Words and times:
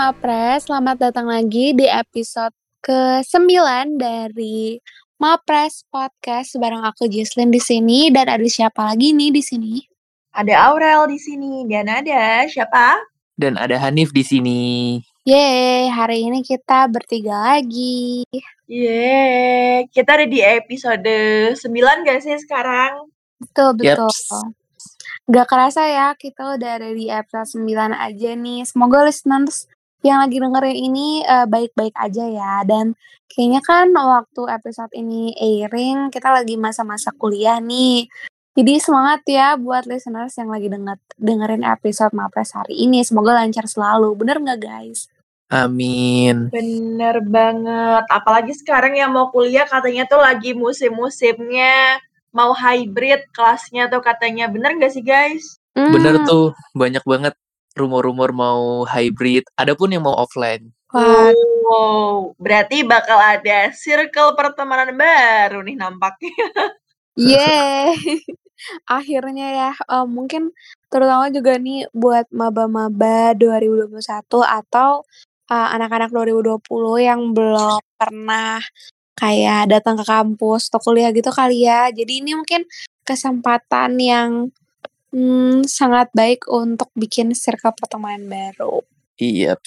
Mapres, 0.00 0.64
selamat 0.64 0.96
datang 0.96 1.28
lagi 1.28 1.76
di 1.76 1.84
episode 1.84 2.56
ke-9 2.80 3.52
dari 4.00 4.80
Mapres 5.20 5.84
Podcast 5.92 6.56
bareng 6.56 6.88
aku 6.88 7.04
Jesslyn 7.04 7.52
di 7.52 7.60
sini 7.60 8.08
dan 8.08 8.32
ada 8.32 8.48
siapa 8.48 8.80
lagi 8.80 9.12
nih 9.12 9.28
di 9.28 9.44
sini? 9.44 9.76
Ada 10.32 10.72
Aurel 10.72 11.04
di 11.04 11.20
sini 11.20 11.68
dan 11.68 11.92
ada 11.92 12.48
siapa? 12.48 12.96
Dan 13.36 13.60
ada 13.60 13.76
Hanif 13.76 14.16
di 14.16 14.24
sini. 14.24 14.60
Yeay, 15.28 15.92
hari 15.92 16.32
ini 16.32 16.40
kita 16.48 16.88
bertiga 16.88 17.60
lagi. 17.60 18.24
Yeay, 18.72 19.84
kita 19.92 20.16
ada 20.16 20.24
di 20.24 20.40
episode 20.40 21.12
9 21.60 21.60
gak 22.08 22.24
sih 22.24 22.40
sekarang? 22.40 23.04
Betul, 23.36 23.76
betul. 23.76 24.08
Yaps. 24.08 24.48
Gak 25.28 25.44
kerasa 25.44 25.84
ya, 25.92 26.16
kita 26.16 26.56
udah 26.56 26.80
ada 26.80 26.88
di 26.88 27.12
episode 27.12 27.68
9 27.68 27.92
aja 27.92 28.30
nih. 28.32 28.64
Semoga 28.64 29.04
listeners 29.04 29.68
yang 30.04 30.24
lagi 30.24 30.36
dengerin 30.40 30.76
ini 30.76 31.08
eh, 31.24 31.46
baik-baik 31.46 31.94
aja 31.96 32.24
ya. 32.26 32.54
Dan 32.64 32.96
kayaknya 33.30 33.60
kan 33.64 33.92
waktu 33.92 34.42
episode 34.50 34.92
ini 34.96 35.32
airing, 35.36 36.08
kita 36.08 36.32
lagi 36.32 36.56
masa-masa 36.56 37.12
kuliah 37.14 37.60
nih. 37.60 38.08
Jadi 38.50 38.82
semangat 38.82 39.22
ya 39.30 39.54
buat 39.54 39.86
listeners 39.86 40.34
yang 40.34 40.50
lagi 40.50 40.66
denger, 40.66 40.98
dengerin 41.16 41.62
episode 41.62 42.10
Mapres 42.12 42.52
hari 42.52 42.76
ini. 42.82 43.00
Semoga 43.06 43.38
lancar 43.38 43.64
selalu. 43.70 44.12
Bener 44.18 44.42
nggak 44.42 44.60
guys? 44.60 45.06
Amin. 45.50 46.50
Bener 46.54 47.18
banget. 47.26 48.06
Apalagi 48.06 48.54
sekarang 48.54 48.94
yang 48.94 49.10
mau 49.10 49.34
kuliah 49.34 49.66
katanya 49.66 50.06
tuh 50.06 50.22
lagi 50.22 50.54
musim-musimnya 50.54 51.98
mau 52.30 52.54
hybrid 52.54 53.26
kelasnya 53.34 53.90
tuh 53.90 53.98
katanya. 53.98 54.46
Bener 54.46 54.78
gak 54.78 54.94
sih 54.94 55.02
guys? 55.02 55.58
Bener 55.74 56.22
Hmm, 56.22 56.26
tuh, 56.26 56.48
banyak 56.74 57.02
banget 57.02 57.34
rumor-rumur 57.78 58.30
mau 58.34 58.82
hybrid. 58.86 59.46
Ada 59.54 59.74
pun 59.78 59.90
yang 59.90 60.04
mau 60.06 60.16
offline. 60.18 60.70
wah, 60.90 61.30
Wow, 61.70 62.34
berarti 62.34 62.82
bakal 62.82 63.14
ada 63.14 63.70
circle 63.70 64.34
pertemanan 64.34 64.90
baru 64.98 65.62
nih 65.62 65.78
nampaknya. 65.78 66.34
Yeay. 67.14 67.94
Akhirnya 68.90 69.48
ya, 69.54 69.70
eh, 69.72 70.06
mungkin 70.10 70.50
terutama 70.90 71.30
juga 71.30 71.56
nih 71.62 71.86
buat 71.94 72.26
maba-maba 72.34 73.38
2021 73.38 74.42
atau 74.42 75.06
eh, 75.46 75.68
anak-anak 75.78 76.10
2020 76.10 76.58
yang 76.98 77.30
belum 77.30 77.78
pernah 77.94 78.58
kayak 79.14 79.70
datang 79.70 80.00
ke 80.00 80.04
kampus 80.08 80.74
atau 80.74 80.80
kuliah 80.82 81.14
gitu 81.14 81.30
kali 81.30 81.70
ya. 81.70 81.86
Jadi 81.94 82.24
ini 82.24 82.34
mungkin 82.34 82.66
kesempatan 83.06 83.94
yang 84.00 84.30
hmm, 85.14 85.66
sangat 85.66 86.10
baik 86.14 86.46
untuk 86.50 86.90
bikin 86.94 87.34
circle 87.34 87.74
pertemanan 87.74 88.26
baru. 88.26 88.82
Iya. 89.20 89.58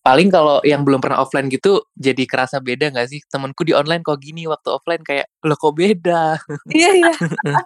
Paling 0.00 0.32
kalau 0.32 0.64
yang 0.64 0.80
belum 0.80 1.00
pernah 1.04 1.20
offline 1.20 1.52
gitu, 1.52 1.84
jadi 1.92 2.24
kerasa 2.24 2.56
beda 2.56 2.88
gak 2.88 3.12
sih? 3.12 3.20
Temenku 3.28 3.68
di 3.68 3.76
online 3.76 4.00
kok 4.00 4.16
gini, 4.16 4.48
waktu 4.48 4.68
offline 4.72 5.04
kayak, 5.04 5.28
lo 5.44 5.54
kok 5.56 5.76
beda? 5.76 6.40
Iya, 6.76 6.90
iya. 6.96 7.12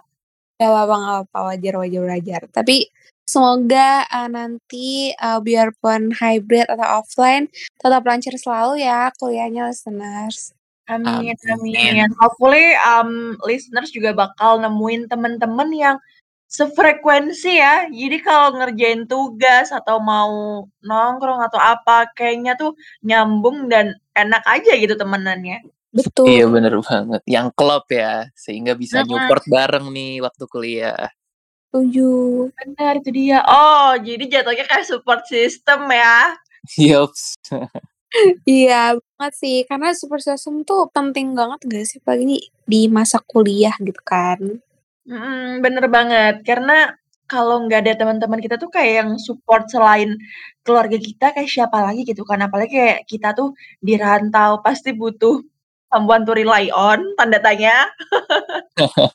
Gak 0.55 0.71
apa-apa, 0.71 0.95
gak 0.95 1.11
apa-apa. 1.11 1.39
Wajar, 1.51 1.73
wajar, 1.83 2.03
wajar. 2.07 2.41
Tapi 2.47 2.87
semoga 3.27 4.07
eh, 4.07 4.29
nanti 4.31 5.11
eh, 5.11 5.39
biarpun 5.43 6.15
hybrid 6.15 6.71
atau 6.71 7.03
offline, 7.03 7.51
tetap 7.75 8.07
lancar 8.07 8.31
selalu 8.39 8.87
ya 8.87 9.11
kuliahnya 9.19 9.67
listeners. 9.67 10.55
Amin, 10.85 11.33
Amin. 11.49 11.75
amin. 11.75 12.11
Hopefully 12.21 12.77
um, 12.85 13.33
listeners 13.41 13.89
juga 13.89 14.13
bakal 14.13 14.61
nemuin 14.61 15.09
temen-temen 15.09 15.69
yang 15.73 15.97
sefrekuensi 16.55 17.51
ya. 17.59 17.91
Jadi 17.91 18.17
kalau 18.23 18.55
ngerjain 18.55 19.03
tugas 19.03 19.75
atau 19.75 19.99
mau 19.99 20.63
nongkrong 20.79 21.43
atau 21.43 21.59
apa, 21.59 22.07
kayaknya 22.15 22.55
tuh 22.55 22.79
nyambung 23.03 23.67
dan 23.67 23.91
enak 24.15 24.43
aja 24.47 24.71
gitu 24.79 24.95
temenannya. 24.95 25.67
Betul. 25.95 26.27
Iya 26.27 26.45
bener 26.51 26.79
banget. 26.83 27.21
Yang 27.27 27.47
klop 27.55 27.87
ya, 27.91 28.27
sehingga 28.35 28.75
bisa 28.75 29.03
Nah. 29.03 29.07
nyupport 29.07 29.43
bareng 29.47 29.87
nih 29.91 30.19
waktu 30.23 30.43
kuliah. 30.47 31.07
Setuju. 31.71 32.11
Benar 32.55 33.03
itu 33.03 33.11
dia. 33.11 33.43
Oh, 33.43 33.95
jadi 33.99 34.23
jatuhnya 34.27 34.63
kayak 34.63 34.87
support 34.87 35.27
system 35.27 35.91
ya. 35.91 36.35
Yups. 36.79 37.35
Iya 38.47 38.95
banget 38.95 39.33
sih. 39.35 39.57
Karena 39.67 39.91
super 39.91 40.23
system 40.23 40.63
tuh 40.63 40.87
penting 40.91 41.35
banget 41.35 41.59
gak 41.67 41.83
sih? 41.83 41.99
Apalagi 41.99 42.47
di 42.63 42.81
masa 42.87 43.19
kuliah 43.19 43.75
gitu 43.83 43.99
kan. 44.07 44.39
Mm, 45.05 45.61
bener 45.61 45.85
banget. 45.85 46.41
Karena 46.41 46.89
kalau 47.29 47.65
nggak 47.65 47.81
ada 47.85 47.93
teman-teman 48.05 48.41
kita 48.41 48.57
tuh 48.57 48.69
kayak 48.73 49.05
yang 49.05 49.11
support 49.21 49.69
selain 49.69 50.17
keluarga 50.65 50.97
kita 50.97 51.33
kayak 51.33 51.49
siapa 51.49 51.77
lagi 51.85 52.01
gitu 52.05 52.25
kan. 52.25 52.41
Apalagi 52.41 52.73
kayak 52.73 52.99
kita 53.05 53.37
tuh 53.37 53.53
di 53.81 53.93
rantau 53.97 54.61
pasti 54.65 54.93
butuh 54.97 55.41
someone 55.93 56.25
to 56.25 56.33
rely 56.33 56.73
on, 56.73 57.05
tanda 57.17 57.37
tanya. 57.37 57.85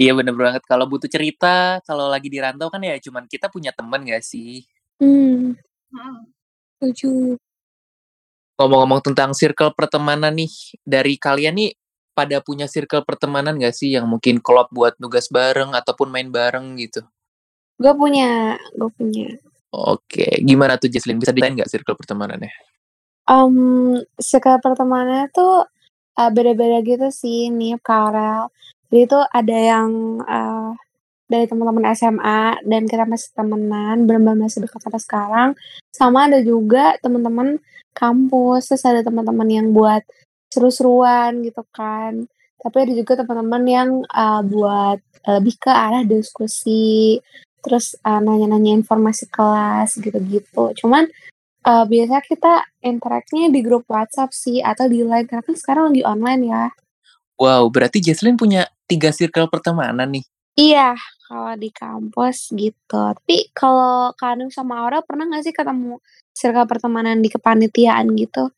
iya 0.00 0.12
bener 0.16 0.32
banget. 0.32 0.64
Kalau 0.64 0.88
butuh 0.88 1.08
cerita, 1.12 1.78
kalau 1.84 2.08
lagi 2.08 2.32
di 2.32 2.40
rantau 2.40 2.72
kan 2.72 2.80
ya 2.80 2.96
cuman 2.96 3.28
kita 3.28 3.52
punya 3.52 3.70
temen 3.76 4.02
gak 4.08 4.24
sih? 4.24 4.64
Hmm, 5.00 5.52
Mm. 5.92 6.24
setuju. 6.80 7.36
Ngomong-ngomong 8.56 9.00
tentang 9.04 9.36
circle 9.36 9.72
pertemanan 9.76 10.32
nih, 10.32 10.52
dari 10.84 11.16
kalian 11.20 11.56
nih 11.56 11.70
pada 12.12 12.40
punya 12.44 12.68
circle 12.68 13.04
pertemanan 13.04 13.56
gak 13.56 13.74
sih 13.76 13.96
yang 13.96 14.04
mungkin 14.08 14.38
klop 14.38 14.68
buat 14.72 14.96
nugas 15.00 15.28
bareng 15.32 15.72
ataupun 15.72 16.08
main 16.12 16.28
bareng 16.28 16.76
gitu? 16.76 17.00
Gue 17.80 17.92
punya, 17.96 18.56
gue 18.76 18.90
punya. 18.94 19.28
Oke, 19.72 20.38
gimana 20.44 20.76
tuh 20.76 20.92
Jesslyn? 20.92 21.16
Bisa 21.16 21.32
diceritain 21.32 21.56
gak 21.56 21.72
circle 21.72 21.96
pertemanannya? 21.96 22.52
Um, 23.24 23.96
circle 24.20 24.60
pertemanannya 24.60 25.32
tuh 25.32 25.64
uh, 26.20 26.30
beda-beda 26.30 26.84
gitu 26.84 27.08
sih 27.08 27.48
nih 27.48 27.80
Karel. 27.80 28.52
Jadi 28.92 29.08
tuh 29.08 29.24
ada 29.24 29.56
yang 29.56 30.20
uh, 30.20 30.76
dari 31.32 31.48
teman-teman 31.48 31.88
SMA 31.96 32.60
dan 32.68 32.84
kita 32.84 33.08
masih 33.08 33.32
temenan, 33.32 34.04
benar-benar 34.04 34.36
masih 34.36 34.68
dekat 34.68 34.80
sampai 34.84 35.00
sekarang. 35.00 35.50
Sama 35.88 36.28
ada 36.28 36.44
juga 36.44 37.00
teman-teman 37.00 37.56
kampus, 37.96 38.68
terus 38.68 38.84
ada 38.84 39.00
teman-teman 39.00 39.48
yang 39.48 39.72
buat 39.72 40.04
seru-seruan 40.52 41.40
gitu 41.40 41.64
kan. 41.72 42.28
Tapi 42.60 42.76
ada 42.76 42.92
juga 42.92 43.12
teman-teman 43.24 43.64
yang 43.64 43.90
uh, 44.12 44.44
buat 44.44 45.00
uh, 45.24 45.40
lebih 45.40 45.56
ke 45.56 45.72
arah 45.72 46.04
diskusi, 46.04 47.18
terus 47.64 47.96
uh, 48.04 48.20
nanya-nanya 48.20 48.76
informasi 48.76 49.32
kelas 49.32 49.96
gitu-gitu. 49.96 50.76
Cuman 50.76 51.08
uh, 51.64 51.84
biasanya 51.88 52.22
kita 52.22 52.68
interaknya 52.84 53.48
di 53.48 53.60
grup 53.64 53.88
WhatsApp 53.88 54.30
sih 54.36 54.60
atau 54.60 54.86
di 54.86 55.00
line 55.02 55.26
karena 55.26 55.42
kan 55.42 55.56
sekarang 55.56 55.84
lagi 55.90 56.02
online 56.04 56.42
ya. 56.46 56.66
Wow, 57.40 57.72
berarti 57.72 57.98
Jesslyn 57.98 58.38
punya 58.38 58.68
tiga 58.86 59.10
circle 59.10 59.48
pertemanan 59.50 60.12
nih. 60.12 60.22
Iya, 60.52 60.92
kalau 61.26 61.56
di 61.56 61.72
kampus 61.72 62.52
gitu. 62.52 63.00
Tapi 63.16 63.50
kalau 63.56 64.12
Kanu 64.14 64.52
sama 64.52 64.84
Aura 64.84 65.00
pernah 65.00 65.24
gak 65.32 65.48
sih 65.48 65.54
ketemu 65.56 65.96
circle 66.36 66.68
pertemanan 66.68 67.24
di 67.24 67.32
kepanitiaan 67.32 68.12
gitu? 68.20 68.52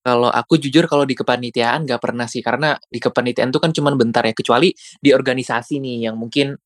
Kalau 0.00 0.32
aku 0.32 0.56
jujur 0.56 0.88
kalau 0.88 1.04
di 1.04 1.12
kepanitiaan 1.12 1.84
gak 1.84 2.00
pernah 2.00 2.24
sih, 2.24 2.40
karena 2.40 2.72
di 2.88 2.96
kepanitiaan 2.96 3.52
tuh 3.52 3.60
kan 3.60 3.68
cuman 3.68 4.00
bentar 4.00 4.24
ya, 4.24 4.32
kecuali 4.32 4.72
di 4.96 5.12
organisasi 5.12 5.76
nih 5.76 6.08
yang 6.08 6.16
mungkin 6.16 6.56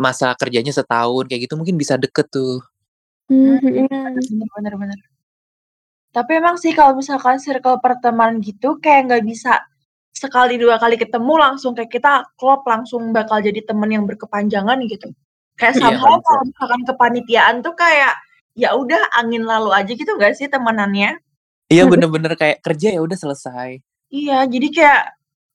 masa 0.00 0.32
kerjanya 0.38 0.72
setahun 0.72 1.28
kayak 1.28 1.48
gitu 1.48 1.54
mungkin 1.60 1.76
bisa 1.76 2.00
deket 2.00 2.32
tuh. 2.32 2.64
Hmm, 3.28 3.60
Bener, 3.60 4.48
bener, 4.56 4.74
bener. 4.80 4.98
Tapi 6.08 6.40
emang 6.40 6.56
sih 6.56 6.72
kalau 6.72 6.96
misalkan 6.96 7.36
circle 7.36 7.76
pertemanan 7.84 8.40
gitu 8.40 8.80
kayak 8.80 9.12
nggak 9.12 9.24
bisa 9.28 9.60
sekali 10.16 10.56
dua 10.58 10.80
kali 10.80 10.96
ketemu 10.96 11.36
langsung 11.36 11.76
kayak 11.76 11.92
kita 11.92 12.26
klop 12.40 12.64
langsung 12.64 13.12
bakal 13.12 13.38
jadi 13.38 13.60
temen 13.62 13.92
yang 13.92 14.04
berkepanjangan 14.08 14.80
gitu. 14.88 15.12
Kayak 15.60 15.76
Iya, 15.76 15.80
somehow 15.84 16.16
bisa. 16.18 16.24
kalau 16.26 16.42
misalkan 16.48 16.82
kepanitiaan 16.88 17.54
tuh 17.60 17.74
kayak 17.76 18.14
ya 18.58 18.74
udah 18.74 18.98
angin 19.14 19.46
lalu 19.46 19.70
aja 19.70 19.92
gitu 19.94 20.10
gak 20.18 20.34
sih 20.34 20.50
temenannya? 20.50 21.20
Iya 21.68 21.84
bener-bener 21.92 22.32
kayak 22.34 22.64
kerja 22.64 22.96
ya 22.96 23.00
udah 23.00 23.16
selesai. 23.16 23.80
Iya, 24.08 24.48
jadi 24.48 24.68
kayak 24.72 25.02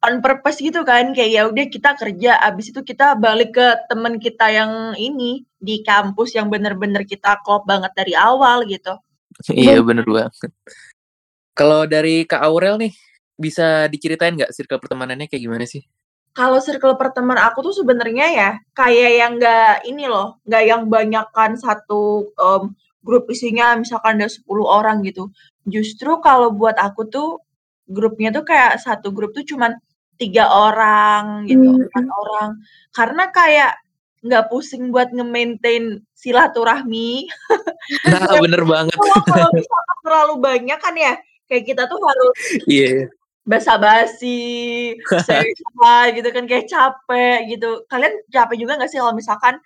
on 0.04 0.20
purpose 0.20 0.60
gitu 0.60 0.84
kan 0.84 1.16
kayak 1.16 1.32
ya 1.32 1.42
udah 1.48 1.66
kita 1.72 1.96
kerja 1.96 2.36
abis 2.44 2.76
itu 2.76 2.84
kita 2.84 3.16
balik 3.16 3.56
ke 3.56 3.68
temen 3.88 4.20
kita 4.20 4.52
yang 4.52 4.94
ini 5.00 5.48
di 5.56 5.80
kampus 5.82 6.36
yang 6.36 6.52
bener-bener 6.52 7.08
kita 7.08 7.40
klop 7.42 7.64
banget 7.64 7.96
dari 7.96 8.14
awal 8.14 8.68
gitu. 8.68 8.94
Iya 9.50 9.82
bener 9.82 10.06
banget. 10.06 10.54
Kalau 11.58 11.90
dari 11.90 12.26
Kak 12.26 12.42
Aurel 12.46 12.78
nih, 12.78 12.94
bisa 13.38 13.90
diceritain 13.90 14.38
nggak 14.38 14.54
circle 14.54 14.82
pertemanannya 14.82 15.26
kayak 15.26 15.42
gimana 15.42 15.66
sih? 15.66 15.82
Kalau 16.34 16.58
circle 16.58 16.98
pertemanan 16.98 17.46
aku 17.46 17.62
tuh 17.62 17.82
sebenarnya 17.82 18.28
ya 18.34 18.50
kayak 18.74 19.12
yang 19.22 19.32
nggak 19.38 19.86
ini 19.86 20.06
loh, 20.10 20.42
nggak 20.50 20.64
yang 20.66 20.82
banyakkan 20.90 21.54
satu 21.58 22.34
em, 22.34 22.74
grup 23.06 23.30
isinya 23.30 23.78
misalkan 23.78 24.18
ada 24.18 24.30
10 24.30 24.66
orang 24.66 25.06
gitu. 25.06 25.30
Justru 25.64 26.20
kalau 26.20 26.52
buat 26.52 26.76
aku 26.76 27.08
tuh 27.08 27.30
grupnya 27.88 28.32
tuh 28.32 28.44
kayak 28.48 28.80
satu 28.80 29.12
grup 29.12 29.36
tuh 29.36 29.44
cuman 29.44 29.76
tiga 30.20 30.48
orang 30.48 31.48
gitu, 31.50 31.68
Hmm. 31.68 31.84
empat 31.90 32.06
orang. 32.08 32.50
Karena 32.96 33.24
kayak 33.34 33.72
nggak 34.24 34.48
pusing 34.48 34.88
buat 34.96 35.12
nge-maintain 35.12 36.00
silaturahmi. 36.16 37.28
Nah, 38.08 38.40
bener 38.40 38.64
banget. 38.64 38.96
Kalau 38.96 39.20
kalau 39.28 39.50
misalkan 39.60 39.98
terlalu 40.08 40.34
banyak 40.40 40.80
kan 40.80 40.96
ya, 40.96 41.14
kayak 41.52 41.68
kita 41.68 41.84
tuh 41.92 42.00
harus 42.00 42.32
Iya 42.64 42.88
iya. 42.88 43.06
basa-basi, 43.44 44.96
gitu 46.16 46.30
kan, 46.32 46.48
kayak 46.48 46.72
capek 46.72 47.52
gitu. 47.52 47.84
Kalian 47.92 48.16
capek 48.32 48.56
juga 48.56 48.80
nggak 48.80 48.88
sih 48.88 49.04
kalau 49.04 49.12
misalkan 49.12 49.60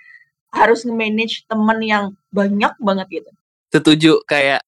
harus 0.50 0.82
nge-manage 0.82 1.46
temen 1.46 1.78
yang 1.86 2.06
banyak 2.34 2.74
banget 2.82 3.08
gitu? 3.22 3.30
Setuju, 3.70 4.12
kayak 4.26 4.66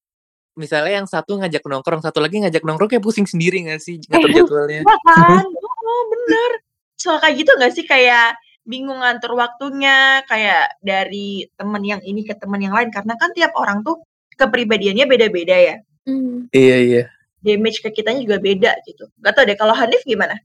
misalnya 0.59 0.99
yang 0.99 1.07
satu 1.07 1.39
ngajak 1.39 1.63
nongkrong, 1.63 2.03
satu 2.03 2.19
lagi 2.19 2.43
ngajak 2.43 2.67
nongkrong 2.67 2.91
kayak 2.91 3.03
pusing 3.03 3.23
sendiri 3.23 3.63
nggak 3.63 3.79
sih 3.79 4.03
ngatur 4.11 4.29
jadwalnya? 4.35 4.83
Iya 4.83 4.97
kan? 5.07 5.47
Oh, 5.89 6.05
bener. 6.05 6.61
Soal 7.01 7.17
kayak 7.17 7.41
gitu 7.41 7.51
nggak 7.57 7.73
sih? 7.73 7.81
Kayak 7.81 8.37
bingung 8.61 9.01
ngatur 9.01 9.33
waktunya, 9.33 10.21
kayak 10.29 10.77
dari 10.85 11.49
temen 11.57 11.81
yang 11.81 11.97
ini 12.05 12.21
ke 12.21 12.37
temen 12.37 12.61
yang 12.61 12.77
lain, 12.77 12.93
karena 12.93 13.17
kan 13.17 13.33
tiap 13.33 13.57
orang 13.57 13.81
tuh 13.81 14.05
kepribadiannya 14.37 15.09
beda-beda 15.09 15.57
ya. 15.57 15.75
Mmm. 16.05 16.53
Iya 16.53 16.77
iya. 16.85 17.03
Damage 17.41 17.81
ke 17.81 17.89
kitanya 17.89 18.21
juga 18.21 18.37
beda 18.37 18.77
gitu. 18.85 19.09
Nggak 19.17 19.33
tau 19.33 19.43
deh 19.49 19.57
kalau 19.57 19.73
Hanif 19.73 20.05
gimana? 20.05 20.37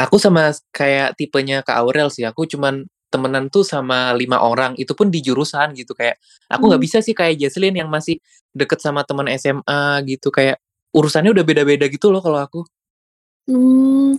Aku 0.00 0.16
sama 0.16 0.48
kayak 0.72 1.20
tipenya 1.20 1.60
Kak 1.60 1.76
Aurel 1.76 2.08
sih, 2.08 2.24
aku 2.24 2.48
cuman 2.48 2.88
temenan 3.10 3.50
tuh 3.50 3.66
sama 3.66 4.14
5 4.14 4.40
orang, 4.40 4.78
itu 4.78 4.94
pun 4.94 5.10
di 5.10 5.20
jurusan 5.20 5.74
gitu, 5.74 5.92
kayak 5.98 6.16
aku 6.46 6.70
nggak 6.70 6.80
Mmm. 6.80 6.86
bisa 6.88 6.98
sih 7.02 7.12
kayak 7.12 7.36
Jesslyn 7.42 7.74
yang 7.76 7.90
masih 7.90 8.22
deket 8.54 8.78
sama 8.80 9.02
temen 9.02 9.26
SMA 9.34 10.00
gitu, 10.06 10.30
kayak 10.30 10.62
urusannya 10.94 11.34
udah 11.34 11.44
beda-beda 11.46 11.86
gitu 11.90 12.08
loh 12.14 12.22
kalau 12.22 12.38
aku. 12.40 12.60
Mmm. 13.50 14.14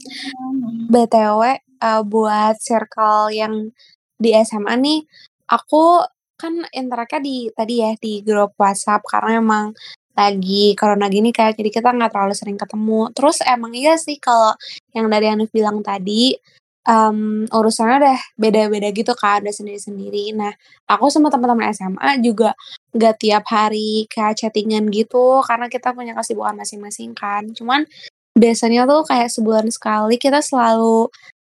BTW, 0.91 1.41
eee, 1.81 2.01
buat 2.05 2.55
circle 2.59 3.31
yang 3.31 3.71
di 4.19 4.35
SMA 4.43 4.75
nih, 4.77 4.99
aku 5.49 6.03
kan 6.35 6.67
interaknya 6.73 7.19
di 7.23 7.37
tadi 7.53 7.75
ya, 7.81 7.91
di 7.97 8.21
grup 8.25 8.53
WhatsApp 8.59 9.05
karena 9.07 9.39
emang 9.39 9.65
lagi 10.11 10.75
corona 10.75 11.07
gini 11.07 11.31
kan, 11.31 11.55
jadi 11.55 11.71
kita 11.71 11.95
nggak 11.95 12.11
terlalu 12.11 12.35
sering 12.35 12.59
ketemu. 12.59 13.09
Terus 13.15 13.39
emang 13.47 13.71
iya 13.71 13.95
sih 13.95 14.19
kalau 14.19 14.51
yang 14.91 15.07
dari 15.07 15.31
Hanif 15.31 15.49
bilang 15.55 15.79
tadi, 15.79 16.35
mmm, 16.87 17.51
urusannya 17.53 17.97
udah 18.03 18.19
beda-beda 18.39 18.89
gitu 18.95 19.13
kan, 19.17 19.41
udah 19.45 19.53
sendiri-sendiri. 19.55 20.33
Nah, 20.37 20.53
aku 20.89 21.07
sama 21.13 21.29
teman-teman 21.33 21.69
SMA 21.75 22.19
juga 22.25 22.53
nggak 22.95 23.15
tiap 23.21 23.45
hari 23.49 24.05
kayak 24.11 24.37
chatting-an 24.41 24.89
gitu, 24.93 25.41
karena 25.45 25.67
kita 25.71 25.93
punya 25.95 26.13
kesibukan 26.17 26.57
masing-masing 26.57 27.13
kan. 27.17 27.49
Cuman 27.53 27.85
biasanya 28.37 28.85
tuh 28.89 29.03
kayak 29.07 29.29
sebulan 29.33 29.67
sekali 29.73 30.15
kita 30.21 30.39
selalu 30.43 31.09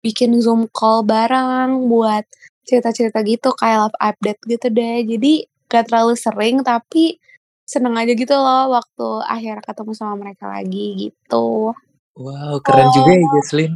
bikin 0.06 0.38
Zoom 0.44 0.70
call 0.72 1.04
bareng 1.08 1.90
buat 1.92 2.24
cerita-cerita 2.68 3.20
gitu, 3.28 3.52
kayak 3.58 3.92
live 3.92 3.98
update 4.04 4.42
gitu 4.48 4.68
deh. 4.72 4.98
Jadi 5.08 5.34
nggak 5.72 5.86
terlalu 5.92 6.16
sering, 6.20 6.64
tapi 6.64 7.20
seneng 7.68 7.96
aja 8.00 8.14
gitu 8.16 8.32
loh 8.36 8.72
waktu 8.72 9.08
akhirnya 9.28 9.64
ketemu 9.66 9.92
sama 9.98 10.16
mereka 10.24 10.48
lagi, 10.52 10.96
gitu. 11.12 11.76
Wow, 12.18 12.60
keren 12.66 12.88
juga 12.96 13.12
ya 13.14 13.26
Oh. 13.28 13.32
Jesslyn, 13.40 13.74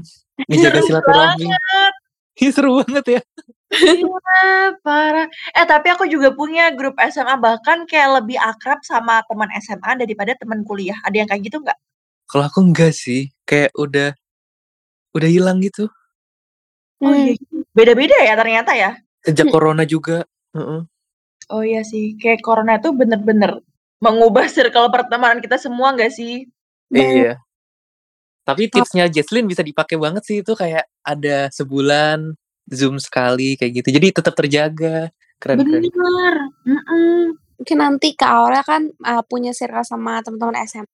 ngejaga 0.49 0.79
Seru 0.81 0.87
silaturahmi. 0.87 1.45
banget. 1.49 1.93
Ih, 2.41 2.51
seru 2.55 2.71
banget 2.81 3.05
ya. 3.19 3.21
Iya, 3.71 4.17
parah. 4.83 5.27
Eh, 5.55 5.65
tapi 5.67 5.87
aku 5.91 6.03
juga 6.07 6.31
punya 6.35 6.71
grup 6.75 6.95
SMA, 6.99 7.39
bahkan 7.39 7.87
kayak 7.87 8.23
lebih 8.23 8.35
akrab 8.39 8.83
sama 8.83 9.23
teman 9.27 9.47
SMA 9.59 9.95
daripada 9.99 10.35
teman 10.35 10.63
kuliah. 10.67 10.95
Ada 11.07 11.15
yang 11.23 11.27
kayak 11.29 11.43
gitu 11.47 11.57
nggak? 11.63 11.77
Kalau 12.27 12.47
aku 12.47 12.59
enggak 12.63 12.91
sih, 12.95 13.31
kayak 13.43 13.71
udah 13.75 14.11
udah 15.11 15.29
hilang 15.29 15.59
gitu. 15.59 15.87
Oh 17.03 17.11
iya, 17.11 17.35
Mmm. 17.35 17.63
beda-beda 17.75 18.15
ya 18.23 18.33
ternyata 18.37 18.71
ya? 18.75 18.91
Sejak 19.23 19.47
Mhm. 19.49 19.53
corona 19.53 19.83
juga, 19.83 20.23
heeh. 20.55 20.81
Oh 21.51 21.63
iya 21.65 21.83
sih, 21.83 22.15
kayak 22.15 22.39
corona 22.45 22.79
tuh 22.79 22.95
bener-bener 22.95 23.59
mengubah 23.99 24.47
circle 24.47 24.87
pertemanan 24.87 25.43
kita 25.43 25.59
semua 25.59 25.91
nggak 25.93 26.11
sih? 26.15 26.47
Iya. 26.89 27.39
Tapi 28.47 28.67
Tap 28.67 28.73
tipsnya 28.81 29.05
Jesslyn 29.11 29.45
bisa 29.45 29.61
dipakai 29.61 29.97
banget 30.01 30.23
sih, 30.25 30.37
itu 30.41 30.53
kayak 30.57 30.89
ada 31.05 31.49
sebulan 31.53 32.33
Zoom 32.71 32.97
sekali 32.97 33.53
kayak 33.59 33.71
gitu, 33.85 33.89
jadi 33.93 34.07
tetap 34.13 34.33
terjaga. 34.37 35.09
Keren 35.41 35.61
keren. 35.65 35.81
Bener, 35.89 36.35
mhm. 36.65 37.37
Mungkin 37.61 37.77
nanti 37.77 38.17
Kak 38.17 38.29
Aurel 38.33 38.63
kan, 38.65 38.83
eee, 38.89 39.21
punya 39.29 39.53
circle 39.53 39.85
sama 39.85 40.21
teman-teman 40.25 40.57
SMA. 40.65 40.89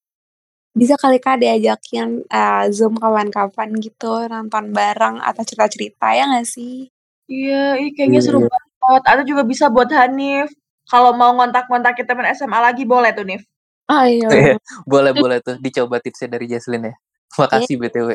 Bisa 0.76 0.96
kali 1.00 1.18
Kak 1.24 1.40
diajakin, 1.44 2.24
eee, 2.28 2.64
Zoom 2.76 2.96
kapan-kapan 3.00 3.70
gitu, 3.80 4.28
nonton 4.32 4.72
bareng 4.76 5.20
atau 5.24 5.44
cerita-cerita, 5.48 6.12
ya 6.16 6.28
nggak 6.32 6.48
sih? 6.48 6.88
Iya, 7.32 7.80
ih 7.84 7.92
kayaknya 7.96 8.20
Iya 8.24 8.26
seru 8.28 8.40
iya. 8.44 8.50
banget. 8.52 9.02
Atau 9.08 9.24
juga 9.28 9.44
bisa 9.48 9.66
buat 9.72 9.90
Hanif, 9.92 10.52
kalau 10.92 11.12
mau 11.16 11.32
ngontak-ngontakin 11.40 12.06
temen 12.08 12.28
SMA 12.36 12.60
lagi 12.64 12.84
boleh 12.88 13.12
tuh, 13.16 13.26
Nif. 13.28 13.44
Oh, 13.92 14.04
iya 14.08 14.28
Iya, 14.36 14.56
boleh 14.88 15.14
boleh 15.16 15.38
tuh, 15.44 15.56
dicoba 15.64 16.00
tipsnya 16.04 16.28
dari 16.36 16.48
Jesslyn 16.52 16.92
ya. 16.92 16.96
Iya. 17.28 17.40
Makasih 17.44 17.76
BTW. 17.78 18.10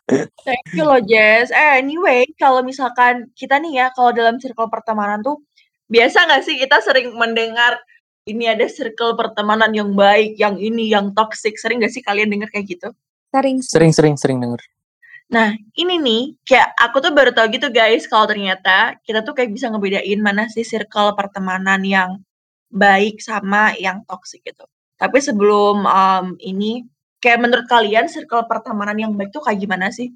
Thank 0.46 0.66
you 0.76 0.84
loh, 0.84 1.00
Jess. 1.00 1.48
Eh, 1.50 1.80
anyway, 1.80 2.28
kalau 2.36 2.60
misalkan 2.60 3.32
kita 3.32 3.58
nih 3.58 3.82
ya, 3.82 3.86
kalau 3.96 4.12
dalam 4.12 4.36
circle 4.38 4.68
pertemanan 4.68 5.24
tuh, 5.24 5.40
biasa 5.88 6.28
nggak 6.28 6.42
sih 6.44 6.60
kita 6.60 6.78
sering 6.84 7.16
mendengar, 7.16 7.80
ini 8.28 8.46
ada 8.46 8.68
circle 8.70 9.18
pertemanan 9.18 9.72
yang 9.74 9.96
baik, 9.96 10.38
yang 10.38 10.60
ini, 10.60 10.92
yang 10.92 11.10
toxic, 11.16 11.58
sering 11.58 11.82
nggak 11.82 11.90
sih 11.90 12.04
kalian 12.04 12.30
denger 12.30 12.52
kayak 12.52 12.66
gitu? 12.70 12.88
Sering. 13.32 13.58
Sering 13.64 13.92
sering 13.96 14.14
sering 14.20 14.38
denger. 14.38 14.60
Nah, 15.32 15.56
ini 15.80 15.96
nih, 15.96 16.22
kayak 16.44 16.76
aku 16.76 17.00
tuh 17.00 17.12
baru 17.16 17.32
tahu 17.32 17.48
gitu 17.56 17.72
guys, 17.72 18.04
kalau 18.04 18.28
ternyata 18.28 19.00
kita 19.00 19.24
tuh 19.24 19.32
kayak 19.32 19.48
bisa 19.56 19.72
ngebedain 19.72 20.20
mana 20.20 20.44
sih 20.52 20.60
circle 20.60 21.16
pertemanan 21.16 21.80
yang 21.80 22.20
baik 22.68 23.16
sama 23.24 23.72
yang 23.80 24.04
toxic 24.04 24.44
gitu. 24.44 24.68
Tapi 25.00 25.18
sebelum, 25.24 25.88
mmm, 25.88 26.36
ini, 26.36 26.84
kayak 27.22 27.38
menurut 27.38 27.66
kalian 27.70 28.10
circle 28.10 28.44
pertemanan 28.50 28.98
yang 28.98 29.12
baik 29.14 29.30
tuh 29.30 29.40
kayak 29.40 29.62
gimana 29.62 29.94
sih? 29.94 30.10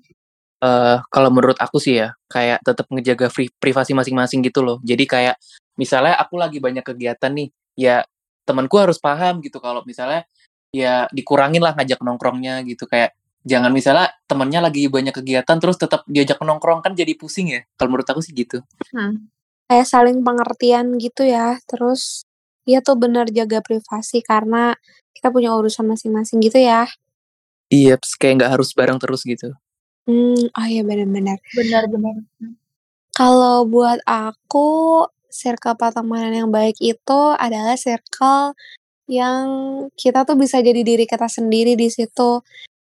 Eee, 0.58 0.96
kalau 1.12 1.30
menurut 1.30 1.54
aku 1.62 1.78
sih 1.78 2.02
ya, 2.02 2.12
kayak 2.26 2.64
tetap 2.66 2.90
ngejaga 2.90 3.30
fri 3.30 3.46
privasi 3.62 3.94
masing-masing 3.94 4.42
gitu 4.42 4.66
loh. 4.66 4.82
Jadi 4.82 5.06
kayak 5.06 5.36
misalnya 5.78 6.18
aku 6.18 6.34
lagi 6.40 6.58
banyak 6.58 6.82
kegiatan 6.82 7.30
nih, 7.30 7.48
ya 7.78 8.02
temenku 8.42 8.74
harus 8.80 8.98
paham 8.98 9.38
gitu 9.44 9.62
kalau 9.62 9.86
misalnya 9.86 10.26
ya 10.74 11.06
dikurangin 11.14 11.62
lah 11.62 11.76
ngajak 11.78 12.02
nongkrongnya 12.02 12.66
gitu. 12.66 12.88
Kayak 12.90 13.14
jangan 13.46 13.70
misalnya 13.70 14.10
temennya 14.26 14.60
lagi 14.64 14.90
banyak 14.90 15.14
kegiatan 15.14 15.56
terus 15.62 15.78
tetap 15.78 16.02
diajak 16.10 16.42
nongkrong, 16.42 16.82
kan 16.82 16.96
jadi 16.98 17.14
pusing 17.14 17.52
ya. 17.54 17.62
Kalau 17.78 17.94
menurut 17.94 18.08
aku 18.10 18.24
sih 18.24 18.34
gitu. 18.34 18.64
Hmm. 18.90 19.30
Kayak 19.70 19.86
saling 19.86 20.24
pengertian 20.24 20.96
gitu 20.98 21.22
ya. 21.22 21.60
Terus, 21.68 22.24
iya 22.64 22.82
tuh 22.82 22.96
bener 22.98 23.30
jaga 23.30 23.62
privasi 23.62 24.24
karena 24.24 24.74
kita 25.16 25.32
punya 25.32 25.56
urusan 25.56 25.88
masing-masing 25.88 26.38
gitu 26.44 26.60
ya. 26.60 26.84
Iya, 27.72 27.98
terus 27.98 28.14
kayak 28.20 28.34
nggak 28.44 28.52
harus 28.60 28.70
bareng 28.76 28.98
terus 29.00 29.24
gitu. 29.26 29.50
Mmm, 30.06 30.54
oh 30.54 30.66
iya 30.70 30.86
bener 30.86 31.08
bener. 31.10 31.38
Benar 31.56 31.90
benar. 31.90 32.14
Mmm. 32.38 32.54
Kalau 33.16 33.64
buat 33.64 34.04
aku, 34.04 35.02
circle 35.32 35.76
pertemanan 35.80 36.32
yang 36.36 36.50
baik 36.52 36.76
itu 36.84 37.20
adalah 37.36 37.76
circle 37.80 38.52
yang 39.08 39.46
kita 39.96 40.24
tuh 40.28 40.36
bisa 40.36 40.60
jadi 40.60 40.80
diri 40.84 41.08
kita 41.08 41.28
sendiri 41.28 41.76
di 41.80 41.88
situ. 41.88 42.44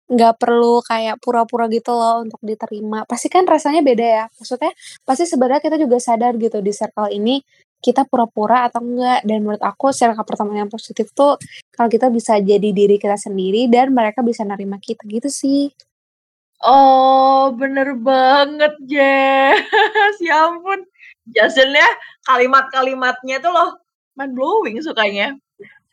Nggak 0.10 0.42
perlu 0.42 0.82
kayak 0.86 1.18
pura-pura 1.22 1.66
gitu 1.70 1.94
loh 1.98 2.26
untuk 2.26 2.42
diterima. 2.46 3.06
Pasti 3.10 3.30
kan 3.34 3.46
rasanya 3.50 3.82
beda 3.86 4.06
ya. 4.06 4.26
Maksudnya 4.38 4.74
pasti 5.06 5.26
sebenarnya 5.30 5.62
kita 5.66 5.78
juga 5.82 5.98
sadar 6.02 6.38
gitu 6.38 6.62
di 6.62 6.72
circle 6.74 7.10
ini 7.14 7.42
kita 7.80 8.06
pura-pura 8.08 8.68
atau 8.68 8.84
enggak. 8.84 9.24
Dan 9.28 9.44
menurut 9.44 9.64
aku 9.64 9.92
circle 9.96 10.24
pertemanan 10.28 10.68
yang 10.68 10.72
positif 10.72 11.12
tuh 11.16 11.40
kalau 11.74 11.90
kita 11.92 12.08
bisa 12.12 12.38
jadi 12.40 12.70
diri 12.72 12.96
kita 13.00 13.16
sendiri 13.16 13.68
dan 13.72 13.92
mereka 13.96 14.24
bisa 14.24 14.44
nerima 14.48 14.78
kita 14.80 15.04
gitu 15.08 15.28
sih. 15.32 15.72
Oh, 16.60 17.56
bener 17.56 17.96
banget, 17.96 18.76
Jess. 18.84 19.64
Ya 20.20 20.52
ampun, 20.52 20.84
Jesslyn 21.32 21.72
ya 21.72 21.90
kalimat-kalimatnya 22.28 23.40
tuh 23.40 23.52
loh 23.56 23.70
mind 24.20 24.34
blowing 24.36 24.76
sukanya. 24.84 25.36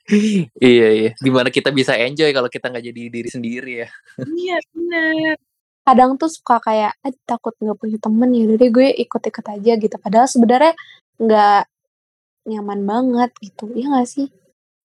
Iya 0.63 0.87
iya, 0.95 1.11
gimana 1.19 1.51
kita 1.51 1.75
bisa 1.75 1.99
enjoy 1.99 2.31
kalau 2.31 2.47
kita 2.47 2.71
nggak 2.71 2.87
jadi 2.95 3.03
diri 3.11 3.27
sendiri 3.27 3.73
ya. 3.83 3.89
Iya, 4.23 4.57
bener. 4.71 5.35
Kadang 5.83 6.15
tuh 6.15 6.31
suka 6.31 6.63
kayak, 6.63 6.95
"Aduh 7.03 7.19
takut 7.27 7.55
nggak 7.59 7.75
punya 7.75 7.99
temen, 7.99 8.31
ya 8.31 8.43
udah 8.47 8.55
deh 8.55 8.71
gue 8.71 8.89
ikut-ikut 9.03 9.47
aja," 9.51 9.73
gitu. 9.75 9.97
Padahal 9.99 10.31
sebenarnya 10.31 10.79
nggak 11.19 11.63
nyaman 12.47 12.87
banget 12.87 13.31
gitu, 13.43 13.69
iya 13.75 13.87
nggak 13.91 14.09
sih? 14.09 14.27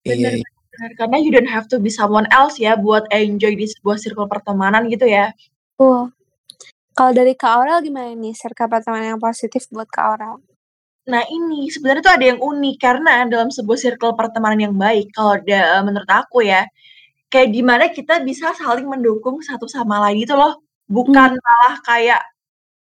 Bener 0.01 0.33
Iya 0.33 0.41
iya. 0.41 0.49
bener, 0.73 0.91
karena 0.97 1.17
you 1.21 1.29
don't 1.29 1.47
have 1.49 1.69
to 1.69 1.77
be 1.77 1.93
someone 1.93 2.25
else 2.33 2.57
ya 2.57 2.73
buat 2.73 3.05
enjoy 3.13 3.53
di 3.53 3.69
sebuah 3.69 4.01
circle 4.01 4.25
pertemanan 4.25 4.89
gitu 4.89 5.05
ya. 5.05 5.29
Betul. 5.77 6.09
Kalau 6.91 7.11
dari 7.15 7.33
Kak 7.37 7.51
Aurel 7.61 7.79
gimana 7.85 8.11
nih 8.11 8.35
circle 8.35 8.67
pertemanan 8.67 9.15
yang 9.15 9.21
positif 9.21 9.69
buat 9.71 9.87
Kak 9.87 10.05
Aurel? 10.11 10.41
Nah 11.07 11.23
ini, 11.29 11.69
sebenarnya 11.71 12.01
tuh 12.05 12.13
ada 12.13 12.25
yang 12.35 12.39
unik 12.41 12.75
karena 12.77 13.25
dalam 13.25 13.49
sebuah 13.49 13.77
circle 13.79 14.13
pertemanan 14.13 14.59
yang 14.69 14.75
baik 14.75 15.09
kalau 15.15 15.37
da 15.41 15.81
menurut 15.81 16.09
aku 16.09 16.45
ya, 16.45 16.65
kayak 17.31 17.49
gimana 17.55 17.89
kita 17.89 18.21
bisa 18.21 18.53
saling 18.57 18.85
mendukung 18.85 19.39
satu 19.41 19.65
sama 19.65 19.97
lain 20.03 20.21
gitu 20.21 20.37
loh. 20.37 20.61
Bukan 20.91 21.37
Mmm. 21.37 21.41
malah 21.41 21.75
kayak, 21.87 22.21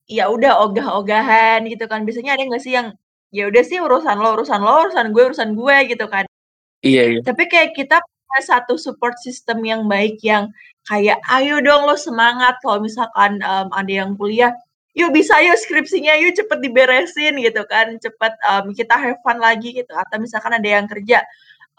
ya 0.09 0.27
udah 0.33 0.65
ogah-ogahan 0.67 1.63
gitu 1.69 1.85
kan. 1.87 2.03
Biasanya 2.03 2.35
ada 2.35 2.43
nggak 2.49 2.63
sih 2.65 2.73
yang, 2.75 2.97
ya 3.35 3.49
udah 3.51 3.65
sih 3.67 3.81
urusan 3.83 4.17
lo 4.21 4.37
urusan 4.39 4.61
lo, 4.63 4.73
urusan 4.89 5.07
gue 5.17 5.25
urusan 5.33 5.51
gue 5.59 5.77
gitu 5.93 6.07
kan. 6.13 6.25
Iya 6.87 7.03
iya. 7.17 7.21
Tapi 7.27 7.45
kayak 7.51 7.73
kita 7.79 7.99
punya 8.05 8.41
satu 8.45 8.75
support 8.81 9.17
system 9.23 9.63
yang 9.67 9.87
baik 9.91 10.21
yang 10.25 10.51
kayak, 10.89 11.19
"Ayo 11.31 11.61
dong 11.65 11.87
lo 11.89 11.97
semangat," 11.99 12.59
kalau 12.65 12.81
misalkan, 12.85 13.39
mmm, 13.43 13.71
ada 13.75 13.93
yang 13.93 14.15
kuliah, 14.21 14.53
"Yuk 14.99 15.13
bisa 15.17 15.39
yuk 15.45 15.57
skripsinya 15.61 16.15
yuk 16.23 16.35
cepet 16.39 16.59
diberesin," 16.65 17.37
gitu 17.43 17.63
kan, 17.71 17.97
"cepet, 18.03 18.33
mmm, 18.41 18.73
kita 18.79 18.95
have 18.99 19.19
fun 19.27 19.39
lagi," 19.43 19.73
gitu. 19.77 19.93
Atau 19.97 20.19
misalkan 20.23 20.55
ada 20.59 20.69
yang 20.69 20.87
kerja, 20.91 21.23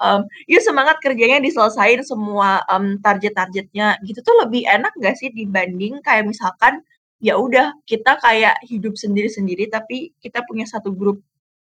mmm, 0.02 0.24
"Yuk 0.52 0.62
semangat 0.66 0.98
kerjanya 1.04 1.40
diselesain 1.44 2.02
semua, 2.08 2.64
mmm, 2.70 3.02
target-targetnya." 3.06 4.00
Gitu 4.08 4.20
tuh 4.26 4.36
lebih 4.46 4.66
enak 4.70 4.94
nggak 5.00 5.16
sih 5.20 5.30
dibanding 5.34 6.00
kayak 6.06 6.26
misalkan, 6.30 6.82
ya 7.24 7.36
udah 7.40 7.74
kita 7.90 8.18
kayak 8.24 8.60
hidup 8.68 8.96
sendiri-sendiri 9.00 9.68
tapi 9.74 10.14
kita 10.24 10.44
punya 10.48 10.66
satu 10.70 10.92
grup. 10.96 11.22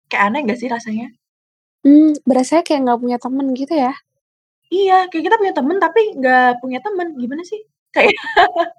Kayak 0.10 0.24
aneh 0.30 0.40
nggak 0.46 0.60
sih 0.62 0.70
rasanya? 0.70 1.08
Mmm, 1.86 2.22
berasanya 2.26 2.64
kayak 2.66 2.82
nggak 2.86 3.00
punya 3.02 3.18
temen 3.22 3.48
gitu 3.54 3.74
ya? 3.74 3.94
Iya, 4.70 4.98
kayak 5.14 5.24
kita 5.30 5.36
punya 5.38 5.54
temen 5.54 5.78
tapi 5.78 6.02
nggak 6.18 6.52
punya 6.62 6.80
temen, 6.82 7.08
gimana 7.18 7.44
sih? 7.46 7.62
Kayak 7.94 8.14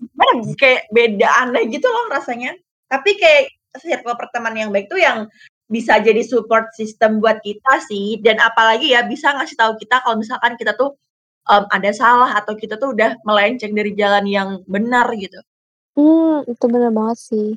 gimana 0.00 0.32
ya, 0.44 0.54
kayak 0.56 0.82
beda 0.92 1.28
aneh 1.44 1.64
gitu 1.68 1.86
loh 1.88 2.08
rasanya. 2.08 2.56
Tapi 2.88 3.16
kayak 3.20 3.52
circle 3.78 4.16
pertemanan 4.16 4.68
yang 4.68 4.72
baik 4.72 4.88
tuh 4.90 4.98
yang 5.00 5.28
bisa 5.70 6.02
jadi 6.02 6.24
support 6.26 6.74
system 6.74 7.22
buat 7.22 7.38
kita 7.44 7.78
sih, 7.86 8.18
dan 8.24 8.42
apalagi 8.42 8.90
ya 8.90 9.06
bisa 9.06 9.30
ngasih 9.36 9.54
tahu 9.54 9.72
kita 9.78 10.02
kalau 10.02 10.18
misalkan 10.18 10.58
kita 10.58 10.74
tuh, 10.74 10.98
mmm, 11.46 11.70
ada 11.70 11.90
salah 11.94 12.30
atau 12.34 12.58
kita 12.58 12.74
tuh 12.80 12.90
udah 12.96 13.14
melenceng 13.22 13.70
dari 13.76 13.94
jalan 13.94 14.26
yang 14.26 14.48
benar 14.66 15.06
gitu. 15.14 15.38
Mmm, 15.94 16.48
itu 16.50 16.64
bener 16.66 16.90
banget 16.90 17.18
sih. 17.20 17.48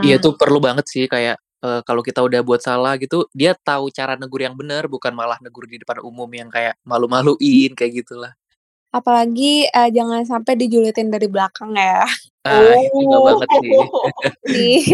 Iya 0.00 0.16
Mhm. 0.16 0.22
tuh 0.24 0.32
perlu 0.38 0.58
banget 0.62 0.86
sih 0.88 1.04
kayak, 1.10 1.36
eee, 1.62 1.80
kalau 1.86 2.02
kita 2.02 2.20
udah 2.22 2.40
buat 2.46 2.62
salah 2.62 2.94
gitu, 2.98 3.26
dia 3.34 3.54
tahu 3.54 3.90
cara 3.90 4.14
negur 4.14 4.40
yang 4.42 4.54
bener, 4.54 4.86
bukan 4.86 5.10
malah 5.14 5.38
negur 5.42 5.66
di 5.66 5.78
depan 5.82 6.02
umum 6.02 6.28
yang 6.30 6.48
kayak 6.50 6.78
malu-maluin, 6.86 7.74
kayak 7.74 8.04
gitulah. 8.04 8.32
Apalagi, 8.88 9.68
eee, 9.68 9.88
jangan 9.92 10.24
sampai 10.24 10.56
dijulitin 10.56 11.12
dari 11.12 11.28
belakang 11.28 11.76
ya. 11.76 12.08
Ah, 12.48 12.72
itu 12.80 12.96
nggak 12.96 13.20
Oh. 13.20 13.26
banget 13.36 13.48
sih. 13.60 13.70
Ih. 14.48 14.84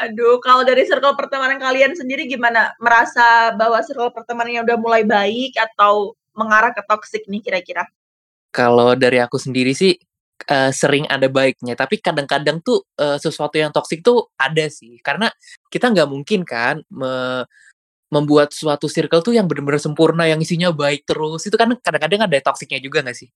Aduh, 0.00 0.40
kalau 0.40 0.64
dari 0.64 0.88
circle 0.88 1.12
pertemanan 1.16 1.60
kalian 1.60 1.92
sendiri 1.92 2.24
gimana? 2.24 2.72
Merasa 2.80 3.52
bahwa 3.52 3.76
circle 3.84 4.08
pertemanannya 4.16 4.64
udah 4.64 4.76
mulai 4.80 5.04
baik 5.04 5.52
atau 5.60 6.16
mengarah 6.32 6.72
ke 6.72 6.80
toxic 6.88 7.28
nih 7.28 7.44
kira-kira? 7.44 7.84
Kalau 8.52 8.96
dari 8.96 9.20
aku 9.20 9.36
sendiri 9.36 9.76
sih, 9.76 9.92
eee, 10.48 10.70
sering 10.74 11.04
ada 11.10 11.26
baiknya, 11.30 11.74
tapi 11.78 11.98
kadang-kadang 12.02 12.60
tuh, 12.64 12.82
eee, 12.98 13.18
sesuatu 13.22 13.56
yang 13.60 13.70
toxic 13.74 14.02
tuh 14.06 14.30
ada 14.40 14.66
sih. 14.70 14.98
Karena 15.04 15.30
kita 15.72 15.90
nggak 15.92 16.08
mungkin 16.10 16.42
kan 16.46 16.80
me 16.92 17.44
membuat 18.12 18.54
suatu 18.54 18.86
circle 18.88 19.20
tuh 19.26 19.34
yang 19.36 19.46
bener-bener 19.50 19.82
sempurna, 19.82 20.24
yang 20.30 20.38
isinya 20.40 20.70
baik 20.72 21.04
terus, 21.08 21.44
itu 21.48 21.56
kan 21.58 21.74
kadang-kadang 21.82 22.24
ada 22.30 22.38
toxic-nya 22.44 22.78
juga 22.82 23.02
nggak 23.04 23.18
sih? 23.18 23.30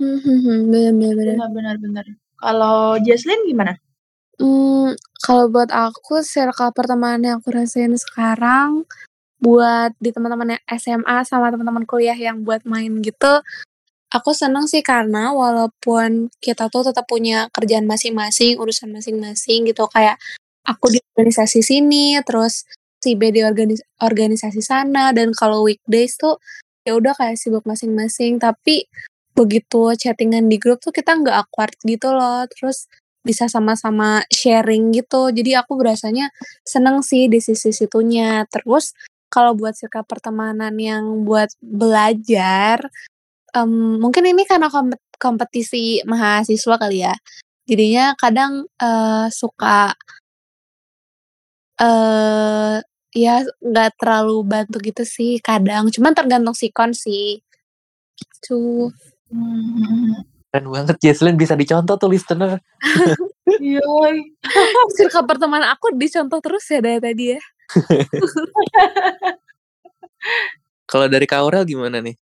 Mmm, 0.00 0.18
mhm 0.24 0.36
mhm, 0.40 0.58
bener 0.72 0.92
bener 0.94 1.14
bener. 1.16 1.36
Benar 1.36 1.50
benar 1.54 1.76
benar. 1.82 2.06
Kalau 2.40 2.96
Jesslyn 3.04 3.40
gimana? 3.48 3.74
Mmm, 4.40 4.96
kalau 5.24 5.46
buat 5.52 5.70
aku 5.72 6.22
circle 6.24 6.72
pertemanan 6.76 7.22
yang 7.24 7.36
aku 7.42 7.52
rasain 7.54 7.92
sekarang, 7.98 8.84
buat 9.42 9.92
di 10.00 10.10
teman-teman 10.14 10.56
yang 10.58 10.62
SMA 10.80 11.16
sama 11.28 11.52
teman-teman 11.52 11.84
kuliah 11.88 12.16
yang 12.16 12.42
buat 12.46 12.64
main 12.68 13.00
gitu, 13.04 13.40
aku 14.10 14.30
seneng 14.34 14.66
sih 14.66 14.82
karena 14.82 15.30
walaupun 15.30 16.34
kita 16.42 16.66
tuh 16.68 16.90
tetap 16.90 17.06
punya 17.06 17.46
kerjaan 17.54 17.86
masing-masing, 17.86 18.58
urusan 18.58 18.90
masing-masing 18.90 19.70
gitu, 19.70 19.86
kayak 19.86 20.18
aku 20.66 20.90
di 20.92 20.98
organisasi 21.14 21.62
sini, 21.62 22.18
terus 22.26 22.66
si 23.00 23.16
B 23.16 23.32
di 23.32 23.40
organis 23.46 23.80
organisasi 24.02 24.60
sana, 24.60 25.14
dan 25.16 25.32
kalau 25.32 25.64
weekdays 25.64 26.18
tuh 26.20 26.36
ya 26.84 26.98
udah 26.98 27.14
kayak 27.16 27.38
sibuk 27.38 27.64
masing-masing. 27.64 28.42
Tapi 28.42 28.84
begitu 29.32 29.94
chatting-an 29.96 30.50
di 30.50 30.58
grup 30.58 30.82
tuh 30.82 30.92
kita 30.92 31.14
nggak 31.16 31.36
awkward 31.46 31.74
gitu 31.86 32.10
loh, 32.12 32.44
terus 32.50 32.90
bisa 33.22 33.46
sama-sama 33.46 34.24
sharing 34.32 34.90
gitu. 34.96 35.30
Jadi 35.30 35.54
aku 35.54 35.78
berasanya 35.78 36.32
seneng 36.66 37.00
sih 37.04 37.30
di 37.30 37.38
sisi 37.38 37.70
situnya. 37.70 38.44
Terus 38.50 38.92
kalau 39.30 39.54
buat 39.54 39.78
circle 39.78 40.04
pertemanan 40.08 40.74
yang 40.76 41.22
buat 41.22 41.54
belajar, 41.62 42.82
mmm, 43.54 44.00
mungkin 44.02 44.24
ini 44.30 44.42
karena 44.48 44.68
kompet 44.72 45.00
kompetisi 45.20 46.00
mahasiswa 46.08 46.74
kali 46.80 47.04
ya, 47.04 47.12
jadinya 47.68 48.14
kadang, 48.18 48.64
eee, 48.80 49.26
suka 49.34 49.92
eee, 51.78 52.82
ya 53.14 53.34
nggak 53.62 53.90
terlalu 54.00 54.36
bantu 54.46 54.76
gitu 54.82 55.02
sih 55.06 55.38
kadang, 55.42 55.90
cuman 55.94 56.12
tergantung 56.16 56.56
sikon 56.56 56.90
sih. 56.96 57.38
Gitu. 58.18 58.90
Mhm 59.32 59.82
mhm. 59.82 60.12
Keren 60.52 60.66
banget 60.72 60.96
Jesslyn 61.02 61.36
bisa 61.38 61.54
dicontoh 61.58 61.96
tuh 62.00 62.08
listener. 62.10 62.58
Yoi. 63.62 64.16
Circle 64.98 65.26
pertemanan 65.28 65.70
aku 65.74 65.94
dicontoh 65.98 66.38
terus 66.44 66.64
ya 66.70 66.80
dari 66.82 67.00
tadi 67.02 67.24
ya. 67.36 67.40
Kalau 70.90 71.06
dari 71.10 71.26
Kak 71.28 71.40
Aurel 71.42 71.64
gimana 71.68 71.98
nih? 72.02 72.14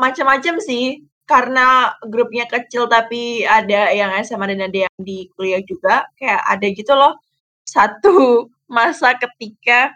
Macem-macem 0.00 0.56
sih, 0.64 1.04
karena 1.28 1.94
grupnya 2.08 2.48
kecil 2.48 2.88
tapi 2.90 3.44
ada 3.44 3.92
yang 3.92 4.10
SMA 4.24 4.50
dan 4.56 4.66
ada 4.66 4.78
yang 4.88 4.96
di 4.98 5.28
kuliah 5.36 5.60
juga, 5.62 6.08
kayak 6.18 6.40
ada 6.42 6.66
gitu 6.72 6.92
loh, 6.96 7.20
satu 7.68 8.48
masa 8.70 9.14
ketika, 9.20 9.92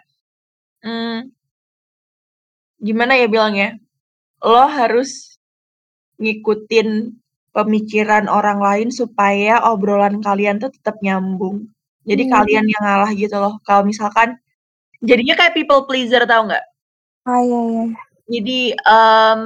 mmm 0.85 1.33
gimana 2.83 3.15
ya 3.15 3.25
bilangnya, 3.31 3.79
lo 4.43 4.67
harus 4.67 5.39
ngikutin 6.19 7.15
pemikiran 7.55 8.27
orang 8.27 8.59
lain 8.59 8.89
supaya 8.91 9.63
obrolan 9.63 10.19
kalian 10.19 10.59
tuh 10.59 10.71
tetap 10.75 10.99
nyambung. 10.99 11.71
Jadi 12.03 12.27
Mmm. 12.27 12.33
kalian 12.35 12.65
yang 12.67 12.83
ngalah 12.83 13.11
gitu 13.15 13.35
loh. 13.39 13.55
Kalau 13.63 13.87
misalkan 13.87 14.35
jadinya 15.01 15.39
kayak 15.39 15.55
people 15.55 15.87
pleaser 15.87 16.27
tahu 16.27 16.51
nggak? 16.51 16.65
Oh, 17.25 17.41
iya 17.41 17.59
iya. 17.71 17.85
Jadi, 18.25 18.59
mmm, 18.75 19.41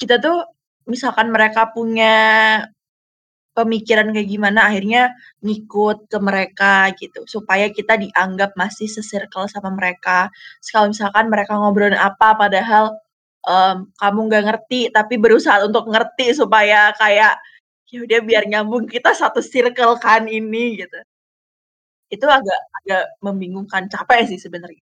kita 0.00 0.18
tuh 0.22 0.44
misalkan 0.90 1.30
mereka 1.34 1.70
punya 1.74 2.14
pemikiran 3.56 4.10
kayak 4.14 4.28
gimana, 4.30 4.68
akhirnya 4.70 5.12
ngikut 5.44 6.08
ke 6.12 6.18
mereka 6.22 6.90
gitu, 6.98 7.26
supaya 7.28 7.68
kita 7.74 7.98
dianggap 8.00 8.54
masih 8.58 8.86
se-circle 8.90 9.46
sama 9.50 9.70
mereka. 9.74 10.30
Terus 10.62 10.70
kalau 10.74 10.88
misalkan 10.94 11.26
mereka 11.32 11.54
ngobrolin 11.60 11.98
apa 11.98 12.34
padahal, 12.38 12.94
mmm, 13.46 13.94
kamu 14.00 14.20
nggak 14.30 14.44
ngerti, 14.50 14.80
tapi 14.94 15.16
berusaha 15.22 15.62
untuk 15.66 15.86
ngerti 15.92 16.34
supaya 16.38 16.92
kayak, 16.98 17.38
ya 17.92 17.98
udah 18.06 18.20
biar 18.26 18.44
nyambung, 18.50 18.86
kita 18.90 19.12
satu 19.16 19.40
circle 19.44 19.98
kan 20.02 20.26
ini, 20.30 20.80
gitu. 20.82 20.98
Itu 22.12 22.26
agak 22.28 22.58
agak 22.84 23.02
membingungkan, 23.24 23.88
capek 23.88 24.28
sih 24.28 24.38
sebenarnya. 24.40 24.80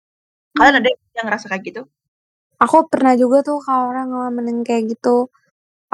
Kalian 0.57 0.75
Mmm. 0.79 0.83
ada 0.85 0.91
yang 1.19 1.27
ngerasa 1.29 1.47
kayak 1.53 1.65
gitu? 1.69 1.83
Aku 2.59 2.91
pernah 2.91 3.15
juga 3.15 3.39
tuh 3.47 3.63
kalau 3.63 3.95
orang 3.95 4.11
ngalamin 4.11 4.67
kayak 4.67 4.91
gitu. 4.99 5.31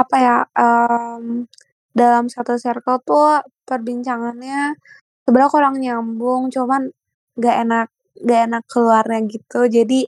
Apa 0.01 0.17
ya, 0.21 0.37
mmm, 0.57 1.49
dalam 1.93 2.27
satu 2.33 2.57
circle 2.57 3.01
tuh 3.05 3.45
perbincangannya 3.69 4.77
sebenarnya 5.25 5.51
kurang 5.53 5.77
nyambung, 5.81 6.49
cuman 6.55 6.89
nggak 7.39 7.57
enak 7.69 7.89
nggak 8.25 8.41
enak 8.51 8.65
keluarnya 8.73 9.21
gitu. 9.29 9.61
Jadi, 9.69 10.01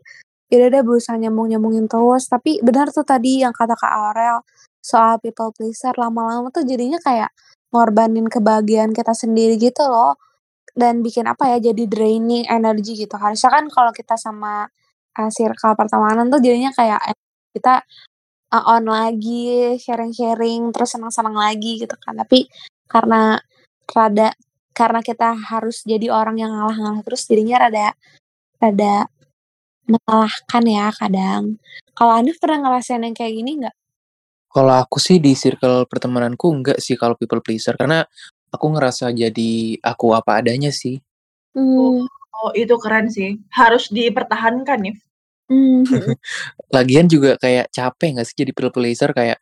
ya 0.52 0.56
udah 0.64 0.70
deh 0.74 0.82
berusaha 0.86 1.16
nyambung-nyambungin 1.20 1.86
terus. 1.92 2.28
Tapi 2.32 2.60
benar 2.64 2.88
tuh 2.94 3.04
tadi 3.06 3.44
yang 3.44 3.52
kata 3.56 3.76
Kak 3.76 3.92
Aurel, 3.92 4.40
soal 4.84 5.20
people 5.24 5.52
pleaser, 5.56 5.92
lama-lama 5.98 6.48
tuh 6.54 6.64
jadinya 6.68 6.98
kayak 7.02 7.32
ngorbanin 7.74 8.28
kebahagiaan 8.32 8.92
kita 8.96 9.12
sendiri 9.16 9.56
gitu 9.60 9.84
loh. 9.88 10.16
Dan 10.76 11.02
bikin 11.06 11.26
apa 11.30 11.52
ya, 11.56 11.58
jadi 11.72 11.84
draining 11.90 12.46
energi 12.50 12.96
gitu. 13.00 13.16
Harusnya 13.20 13.50
kan 13.52 13.66
kalau 13.72 13.92
kita 13.96 14.16
sama, 14.20 14.68
eee, 15.18 15.30
circle 15.34 15.74
pertemanan 15.78 16.28
tuh 16.32 16.40
jadinya 16.44 16.70
kayak 16.76 17.00
e 17.10 17.12
kita, 17.56 17.82
eee, 18.54 18.64
on 18.66 18.84
lagi, 18.88 19.76
sharing-sharing, 19.80 20.70
terus 20.74 20.94
senang-senang 20.96 21.36
lagi 21.36 21.80
gitu 21.82 21.94
kan. 22.00 22.16
Tapi 22.20 22.46
karena 22.90 23.38
rada 23.90 24.32
karena 24.76 25.00
kita 25.04 25.32
harus 25.52 25.82
jadi 25.88 26.12
orang 26.12 26.36
yang 26.40 26.52
ngalah-ngalah 26.54 27.02
terus, 27.06 27.24
jadinya 27.30 27.66
rada 27.68 27.86
rada 28.62 29.08
melelahkan 29.88 30.64
ya 30.68 30.88
kadang. 30.96 31.44
Kalau 31.96 32.12
Hanif 32.18 32.38
pernah 32.42 32.58
ngerasain 32.68 33.02
yang 33.04 33.14
kayak 33.16 33.34
gini 33.36 33.52
nggak? 33.64 33.76
Kalau 34.52 34.74
aku 34.78 34.98
sih 35.02 35.18
di 35.22 35.34
circle 35.36 35.84
pertemananku 35.90 36.46
enggak 36.52 36.78
sih 36.82 36.96
kalau 36.98 37.14
people 37.18 37.40
pleaser, 37.44 37.76
karena 37.78 38.04
aku 38.54 38.66
ngerasa 38.72 39.12
jadi 39.14 39.78
aku 39.84 40.16
apa 40.16 40.40
adanya 40.44 40.70
sih. 40.74 40.98
Oh, 41.56 41.60
Mmm. 41.62 42.06
oh 42.44 42.50
itu 42.56 42.74
keren 42.80 43.08
sih, 43.12 43.36
harus 43.52 43.88
dipertahankan 43.92 44.80
ya. 44.92 44.94
Mmm, 45.50 45.86
mhm. 45.86 45.86
Lagian 46.76 47.06
juga 47.06 47.38
kayak 47.38 47.70
capek 47.70 48.08
nggak 48.18 48.26
sih 48.26 48.36
jadi 48.42 48.52
people 48.54 48.74
pleaser, 48.74 49.10
kayak 49.14 49.38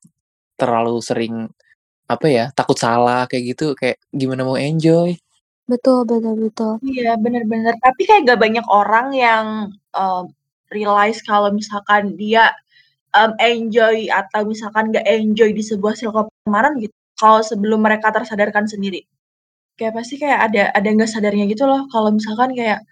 terlalu 0.60 0.98
sering, 1.04 1.34
apa 2.10 2.26
ya, 2.28 2.44
takut 2.56 2.76
salah 2.78 3.24
kayak 3.30 3.56
gitu, 3.56 3.74
kayak 3.78 3.98
gimana 4.12 4.42
mau 4.46 4.58
enjoy. 4.60 5.16
Betul 5.70 6.04
betul 6.08 6.34
betul. 6.50 6.72
Iya, 6.84 7.16
bener 7.20 7.44
bener. 7.48 7.74
Tapi 7.80 8.02
kayak 8.08 8.22
nggak 8.28 8.40
banyak 8.42 8.66
orang 8.68 9.08
yang, 9.16 9.46
eee, 9.96 10.22
realize 10.74 11.20
kalau 11.24 11.50
misalkan 11.54 12.16
dia, 12.20 12.52
um, 13.16 13.32
enjoy 13.42 14.08
atau 14.12 14.44
misalkan 14.48 14.92
nggak 14.94 15.06
enjoy 15.08 15.50
di 15.56 15.62
sebuah 15.64 15.94
circle 15.98 16.28
pertemanan 16.30 16.78
gitu, 16.82 16.94
kalau 17.20 17.40
sebelum 17.44 17.80
mereka 17.84 18.10
tersadarkan 18.14 18.66
sendiri. 18.70 19.04
Kayak 19.80 19.94
pasti 20.00 20.16
kayak 20.22 20.40
ada 20.52 20.62
ada 20.76 20.88
nggak 20.92 21.10
sadarnya 21.10 21.46
gitu 21.50 21.64
loh 21.68 21.86
kalau 21.92 22.10
misalkan 22.14 22.52
kayak, 22.56 22.82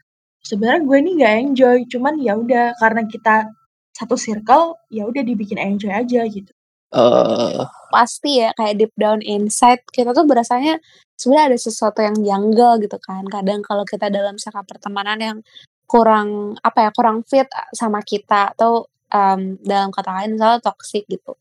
sebenarnya 0.42 0.82
gue 0.84 0.96
ini 0.98 1.10
nggak 1.22 1.34
enjoy, 1.48 1.78
cuman 1.88 2.14
ya 2.18 2.34
udah 2.36 2.74
karena 2.78 3.02
kita 3.06 3.48
satu 3.94 4.16
circle, 4.18 4.76
ya 4.90 5.06
udah 5.06 5.22
dibikin 5.22 5.60
enjoy 5.60 5.92
aja 5.92 6.26
gitu. 6.26 6.52
Uh, 6.92 7.64
Pasti 7.88 8.44
ya 8.44 8.52
kayak 8.52 8.76
deep 8.76 8.92
down 9.00 9.24
inside 9.24 9.80
kita 9.88 10.12
tuh 10.12 10.28
berasanya 10.28 10.76
sebenarnya 11.16 11.56
ada 11.56 11.58
sesuatu 11.60 12.04
yang 12.04 12.16
janggal 12.20 12.84
gitu 12.84 12.98
kan. 13.00 13.24
Kadang 13.30 13.64
kalau 13.64 13.84
kita 13.88 14.12
dalam 14.12 14.36
circle 14.36 14.64
pertemanan 14.68 15.18
yang 15.20 15.38
kurang 15.88 16.56
apa 16.60 16.88
ya, 16.88 16.90
kurang 16.92 17.24
fit 17.24 17.48
sama 17.72 18.00
kita 18.04 18.52
atau, 18.56 18.88
um, 19.12 19.56
dalam 19.64 19.88
kata 19.92 20.10
lain 20.20 20.36
misalnya 20.36 20.60
toxic 20.60 21.04
gitu. 21.08 21.36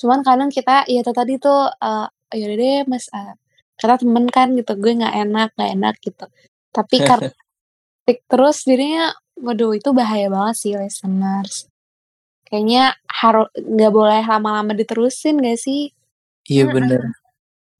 Cuman 0.00 0.20
kadang 0.24 0.48
kita 0.52 0.88
ya 0.88 1.00
itu 1.04 1.12
tadi 1.12 1.36
tuh, 1.40 1.68
eee, 1.80 2.06
ya 2.40 2.46
deh 2.52 2.80
Mas, 2.88 3.08
eee, 3.12 3.34
kita 3.80 4.00
temen 4.00 4.24
kan 4.28 4.52
gitu, 4.56 4.72
gue 4.76 4.92
nggak 5.00 5.14
enak 5.24 5.48
nggak 5.56 5.70
enak 5.76 5.94
gitu. 6.04 6.26
Tapi 6.72 6.96
karena 7.04 7.28
toxic 8.04 8.20
terus 8.28 8.68
jadinya 8.68 9.16
waduh 9.40 9.72
itu 9.72 9.90
bahaya 9.96 10.28
banget 10.28 10.56
sih 10.60 10.72
listeners. 10.76 11.72
Kayaknya 12.44 12.92
haru 13.08 13.48
nggak 13.56 13.92
boleh 13.92 14.22
lama-lama 14.28 14.76
diterusin 14.76 15.40
gak 15.40 15.58
sih? 15.58 15.90
iya 16.44 16.68
bener. 16.68 17.08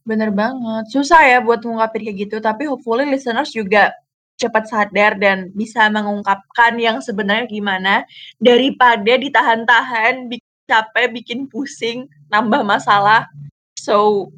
Bener 0.09 0.33
banget. 0.33 0.89
Susah 0.89 1.21
ya 1.29 1.45
buat 1.45 1.61
ngungkapin 1.61 2.09
kayak 2.09 2.17
gitu, 2.29 2.37
tapi 2.41 2.65
hopefully 2.65 3.05
listeners 3.05 3.53
juga 3.53 3.93
cepat 4.41 4.65
sadar 4.67 5.21
dan 5.21 5.53
bisa 5.53 5.87
mengungkapkan 5.93 6.81
yang 6.81 6.99
sebenarnya 7.05 7.45
gimana, 7.45 8.09
daripada 8.41 9.21
ditahan-tahan, 9.21 10.33
bikin 10.33 10.53
capek, 10.65 11.07
bikin 11.13 11.41
pusing, 11.47 12.09
nambah 12.33 12.65
masalah. 12.65 13.29
So, 13.77 14.29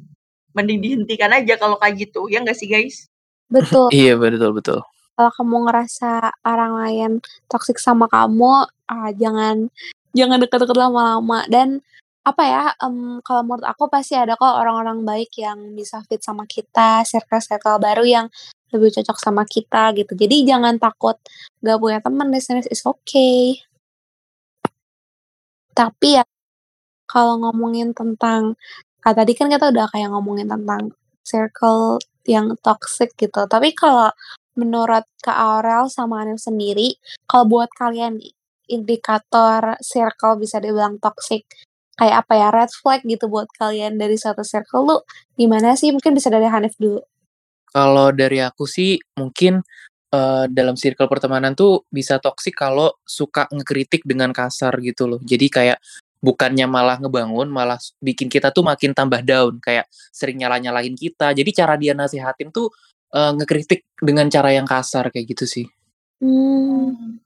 mending 0.51 0.83
dihentikan 0.83 1.31
aja 1.31 1.55
kalau 1.55 1.79
kayak 1.79 2.11
gitu, 2.11 2.27
ya 2.27 2.43
nggak 2.43 2.55
sih 2.59 2.67
guys? 2.67 3.07
Betul. 3.47 3.87
Iya 3.95 4.19
betul 4.19 4.51
betul. 4.59 4.83
Kalau 5.17 5.31
kamu 5.33 5.57
ngerasa 5.65 6.11
orang 6.45 6.73
lain 6.77 7.11
toxic 7.49 7.81
sama 7.81 8.05
kamu, 8.05 8.69
ah, 8.85 9.09
jangan 9.17 9.73
jangan 10.13 10.37
deket-deket 10.37 10.77
lama-lama 10.77 11.41
dan 11.49 11.81
apa 12.27 12.43
ya, 12.45 12.63
mmm, 12.77 13.25
kalau 13.25 13.41
menurut 13.47 13.65
aku 13.65 13.89
pasti 13.89 14.13
ada 14.13 14.37
kok 14.37 14.45
orang-orang 14.61 15.01
baik 15.07 15.31
yang 15.41 15.73
bisa 15.73 16.03
fit 16.05 16.21
sama 16.21 16.43
kita, 16.45 17.01
circle-circle 17.07 17.79
baru 17.81 18.03
yang 18.05 18.25
lebih 18.75 18.93
cocok 18.99 19.17
sama 19.17 19.43
kita 19.47 19.95
gitu. 19.95 20.11
Jadi 20.13 20.43
jangan 20.43 20.75
takut 20.77 21.15
nggak 21.63 21.77
punya 21.81 21.99
teman 22.03 22.27
listeners, 22.29 22.67
it's 22.69 22.83
okay. 22.85 23.57
Tapi 25.73 26.19
ya, 26.19 26.25
kalau 27.09 27.39
ngomongin 27.41 27.95
tentang 27.97 28.53
ah, 29.07 29.13
tadi 29.15 29.33
kan 29.33 29.47
kita 29.49 29.71
udah 29.73 29.87
kayak 29.89 30.11
ngomongin 30.13 30.51
tentang 30.51 30.91
circle 31.23 31.97
yang 32.27 32.53
toxic 32.59 33.15
gitu. 33.15 33.47
Tapi 33.47 33.71
kalau 33.71 34.11
menurut 34.57 35.05
Kak 35.21 35.37
Aurel 35.37 35.87
sama 35.87 36.25
Anil 36.25 36.41
sendiri, 36.41 36.97
kalau 37.29 37.45
buat 37.45 37.69
kalian 37.77 38.19
indikator 38.67 39.79
circle 39.79 40.41
bisa 40.41 40.59
dibilang 40.59 40.99
toxic, 40.99 41.47
kayak 41.95 42.27
apa 42.27 42.33
ya, 42.35 42.47
red 42.51 42.71
flag 42.73 43.01
gitu 43.07 43.31
buat 43.31 43.47
kalian 43.55 43.95
dari 43.95 44.19
suatu 44.19 44.43
circle 44.43 44.83
lu 44.83 44.97
gimana 45.39 45.73
sih? 45.79 45.93
Mungkin 45.95 46.13
bisa 46.13 46.27
dari 46.27 46.45
Hanif 46.45 46.75
dulu. 46.75 47.01
Kalau 47.71 48.09
dari 48.11 48.41
aku 48.41 48.65
sih 48.65 48.97
mungkin, 49.15 49.61
eee, 50.11 50.45
dalam 50.51 50.75
circle 50.75 51.07
pertemanan 51.07 51.53
tuh 51.53 51.85
bisa 51.87 52.17
toksik 52.17 52.57
kalau 52.57 52.91
suka 53.05 53.47
ngekritik 53.53 54.03
dengan 54.03 54.33
kasar 54.33 54.77
gitu 54.81 55.05
loh. 55.05 55.21
Jadi 55.23 55.47
kayak 55.47 55.79
bukannya 56.17 56.65
malah 56.65 56.97
ngebangun, 56.97 57.47
malah 57.49 57.77
bikin 58.01 58.27
kita 58.27 58.49
tuh 58.49 58.65
makin 58.65 58.93
tambah 58.97 59.21
down, 59.21 59.61
kayak 59.61 59.85
sering 60.09 60.41
nyalah-nyalahin 60.41 60.97
kita. 60.97 61.33
Jadi 61.33 61.49
cara 61.53 61.77
dia 61.77 61.93
nasehatin 61.93 62.49
tuh, 62.49 62.73
eee, 63.13 63.31
ngekritik 63.39 63.81
dengan 64.03 64.27
cara 64.31 64.51
yang 64.55 64.67
kasar, 64.67 65.09
kayak 65.13 65.27
gitu 65.37 65.45
sih. 65.47 65.65
Mmm. 66.21 66.93
Mmm, 66.93 67.19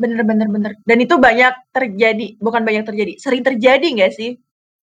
bener 0.00 0.22
bener 0.26 0.48
bener. 0.52 0.72
Dan 0.86 0.98
itu 1.04 1.16
banyak 1.20 1.54
terjadi 1.74 2.26
bukan 2.40 2.62
banyak 2.64 2.84
terjadi, 2.88 3.12
sering 3.20 3.42
terjadi 3.46 3.86
nggak 3.98 4.12
sih? 4.14 4.30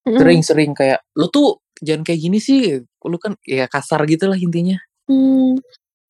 Sering-sering 0.06 0.72
kayak, 0.78 1.02
"Lu 1.18 1.28
tuh 1.34 1.62
jangan 1.82 2.04
kayak 2.08 2.20
gini 2.22 2.40
sih, 2.44 2.80
lu 2.84 3.18
kan" 3.22 3.36
ya 3.48 3.66
kasar 3.72 4.04
gitulah 4.10 4.38
intinya. 4.40 4.78
Mmm, 5.10 5.58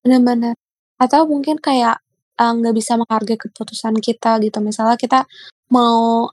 bener 0.06 0.22
bener. 0.26 0.56
Atau 1.02 1.28
mungkin 1.30 1.58
kayak, 1.62 2.00
eee, 2.40 2.54
nggak 2.60 2.76
bisa 2.78 2.96
menghargai 3.00 3.38
keputusan 3.40 3.96
kita 4.04 4.40
gitu. 4.44 4.60
Misalnya 4.64 4.98
kita 5.00 5.26
mau 5.74 6.30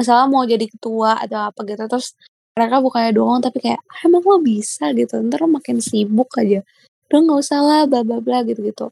misalnya 0.00 0.26
mau 0.32 0.44
jadi 0.48 0.66
ketua 0.70 1.20
atau 1.24 1.50
apa 1.52 1.60
gitu, 1.68 1.84
terus 1.90 2.14
mereka 2.58 2.80
bukannya 2.84 3.12
doang 3.16 3.40
tapi 3.44 3.58
kayak, 3.64 3.80
"Emang 4.06 4.22
lo 4.26 4.38
bisa?" 4.42 4.90
gitu, 4.96 5.18
"Entar 5.22 5.44
lo 5.46 5.50
makin 5.60 5.78
sibuk 5.84 6.30
aja. 6.40 6.62
Udah 7.14 7.20
nggak 7.22 7.40
usah 7.46 7.60
lah 7.62 7.80
bla 7.86 8.02
bla 8.02 8.18
bla," 8.18 8.42
gitu-gitu. 8.42 8.90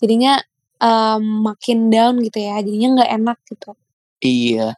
Jadinya, 0.00 0.40
mmm, 0.80 1.44
makin 1.44 1.92
down 1.92 2.16
gitu 2.24 2.40
ya, 2.40 2.56
jadinya 2.64 3.04
nggak 3.04 3.10
enak 3.20 3.38
gitu. 3.44 3.70
Iya. 4.24 4.72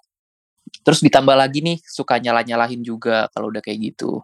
Terus 0.82 1.00
ditambah 1.00 1.38
lagi 1.38 1.62
nih, 1.62 1.78
suka 1.86 2.18
nyalah-nyalahin 2.18 2.82
juga 2.82 3.30
kalau 3.30 3.54
udah 3.54 3.62
kayak 3.62 3.94
gitu. 3.94 4.18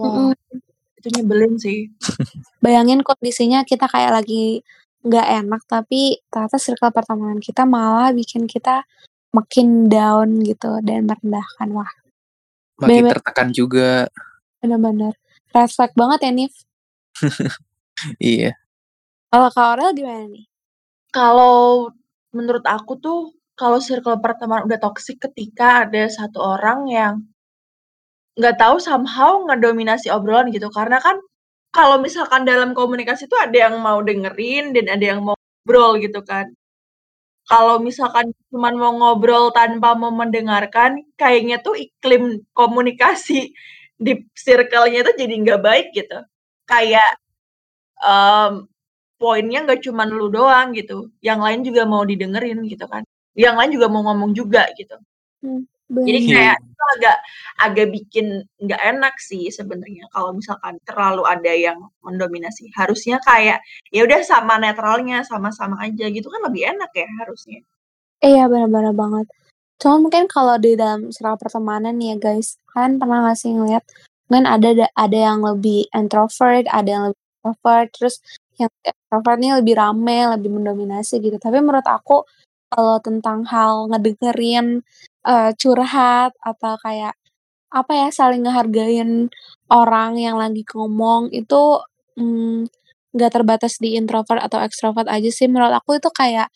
Wah, 0.00 0.32
Mhm. 0.32 0.60
itu 0.96 1.08
nyebelin 1.12 1.60
sih. 1.60 1.92
Bayangin 2.64 3.04
kondisinya 3.04 3.68
kita 3.68 3.84
kayak 3.84 4.16
lagi 4.22 4.64
nggak 5.00 5.26
enak, 5.44 5.62
tapi 5.68 6.20
ternyata 6.28 6.56
circle 6.56 6.92
pertemanan 6.92 7.40
kita 7.40 7.64
malah 7.64 8.12
bikin 8.12 8.44
kita 8.48 8.84
makin 9.32 9.88
down 9.88 10.40
gitu 10.40 10.80
dan 10.84 11.04
merendahkan. 11.04 11.68
Wah, 11.72 11.90
Makin 12.80 12.88
bener-bener 13.04 13.12
tertekan 13.16 13.48
juga. 13.52 14.08
bener-bener 14.60 15.12
red 15.52 15.70
flag 15.72 15.92
banget 15.96 16.20
ya, 16.24 16.30
Nif. 16.32 16.54
Iya. 18.18 18.56
Kalau 19.30 19.48
Kak 19.54 19.66
Aurel 19.74 19.94
gimana 19.94 20.24
nih? 20.26 20.44
Kalau 21.14 21.90
menurut 22.34 22.64
aku 22.66 22.98
tuh, 22.98 23.34
kalau 23.58 23.78
circle 23.82 24.18
pertemanan 24.24 24.66
udah 24.66 24.80
toksik 24.80 25.20
ketika 25.20 25.86
ada 25.86 26.08
satu 26.10 26.38
orang 26.40 26.80
yang 26.90 27.14
nggak 28.38 28.56
tahu 28.56 28.80
somehow 28.80 29.44
ngedominasi 29.46 30.08
obrolan 30.10 30.48
gitu. 30.54 30.70
Karena 30.72 30.98
kan 31.02 31.20
kalau 31.70 32.02
misalkan 32.02 32.42
dalam 32.48 32.74
komunikasi 32.74 33.30
tuh 33.30 33.38
ada 33.38 33.70
yang 33.70 33.78
mau 33.78 34.02
dengerin 34.02 34.74
dan 34.74 34.86
ada 34.90 35.04
yang 35.14 35.20
mau 35.22 35.36
ngobrol 35.38 36.00
gitu 36.02 36.20
kan. 36.26 36.50
Kalau 37.50 37.82
misalkan 37.82 38.30
cuman 38.50 38.74
mau 38.78 38.92
ngobrol 38.94 39.50
tanpa 39.50 39.98
mau 39.98 40.14
mendengarkan, 40.14 41.02
kayaknya 41.18 41.58
tuh 41.62 41.74
iklim 41.74 42.46
komunikasi 42.54 43.50
di 44.04 44.12
circle-nya 44.34 45.02
tuh 45.06 45.14
jadi 45.18 45.34
nggak 45.42 45.60
baik 45.62 45.86
gitu. 45.94 46.18
Kayak, 46.70 47.18
mmm, 48.00 48.66
poinnya 49.20 49.68
nggak 49.68 49.84
cuman 49.84 50.08
lu 50.08 50.32
doang 50.32 50.72
gitu, 50.72 51.12
yang 51.20 51.44
lain 51.44 51.60
juga 51.60 51.84
mau 51.84 52.02
didengerin 52.08 52.64
gitu 52.64 52.88
kan. 52.88 53.04
Yang 53.36 53.54
lain 53.56 53.70
juga 53.76 53.86
mau 53.92 54.02
ngomong 54.08 54.32
juga 54.32 54.66
gitu. 54.74 54.96
Mmm, 55.44 55.62
Jadi 55.90 56.18
bener. 56.24 56.32
kayak 56.32 56.56
itu 56.64 56.82
agak 56.96 57.16
agak 57.60 57.86
bikin 57.92 58.26
nggak 58.62 58.80
enak 58.96 59.14
sih 59.20 59.52
sebenarnya 59.52 60.08
kalau 60.14 60.32
misalkan 60.32 60.80
terlalu 60.88 61.22
ada 61.28 61.52
yang 61.52 61.78
mendominasi. 62.00 62.72
Harusnya 62.72 63.20
kayak, 63.20 63.60
ya 63.92 64.00
udah 64.08 64.20
sama 64.24 64.56
netralnya, 64.56 65.20
sama-sama 65.28 65.76
aja 65.84 66.08
gitu 66.08 66.32
kan 66.32 66.40
lebih 66.48 66.72
enak 66.72 66.90
ya 66.96 67.08
harusnya. 67.20 67.60
Iya, 68.24 68.48
bener 68.48 68.68
bener 68.72 68.92
banget. 68.96 69.28
Cuma 69.80 69.96
mungkin 69.96 70.28
kalau 70.28 70.56
di 70.60 70.76
dalam 70.76 71.08
circle 71.08 71.40
pertemanan 71.40 71.96
nih 71.96 72.12
ya 72.12 72.16
guys, 72.20 72.60
kalian 72.72 73.00
pernah 73.00 73.24
nggak 73.24 73.36
sih 73.40 73.52
ngeliat, 73.56 73.84
kan 74.28 74.44
ada 74.44 74.68
da 74.76 74.86
ada 74.92 75.18
yang 75.18 75.40
lebih 75.40 75.88
introvert, 75.96 76.68
ada 76.68 76.88
yang 76.88 77.04
lebih 77.08 77.19
extrovert, 77.42 77.88
terus 77.96 78.16
yang 78.60 78.70
extrovert 78.84 79.38
nih 79.40 79.52
lebih 79.60 79.74
rame, 79.80 80.18
lebih 80.36 80.50
mendominasi 80.52 81.18
gitu. 81.24 81.36
Tapi 81.40 81.58
menurut 81.64 81.84
aku, 81.88 82.24
kalau 82.72 82.98
tentang 83.02 83.44
hal 83.48 83.88
ngedengerin, 83.90 84.84
eee, 85.26 85.50
curhat 85.58 86.32
atau 86.44 86.76
kayak, 86.84 87.16
apa 87.72 87.92
ya, 87.94 88.08
saling 88.14 88.44
ngehargain 88.46 89.28
orang 89.72 90.16
yang 90.20 90.36
lagi 90.40 90.62
ngomong 90.74 91.30
itu, 91.34 91.80
mmm, 92.20 92.68
nggak 93.16 93.32
terbatas 93.34 93.78
di 93.82 93.96
introvert 93.98 94.40
atau 94.44 94.60
extrovert 94.64 95.08
aja 95.10 95.28
sih. 95.32 95.46
Menurut 95.50 95.74
aku 95.76 95.98
itu 96.00 96.10
kayak, 96.14 96.48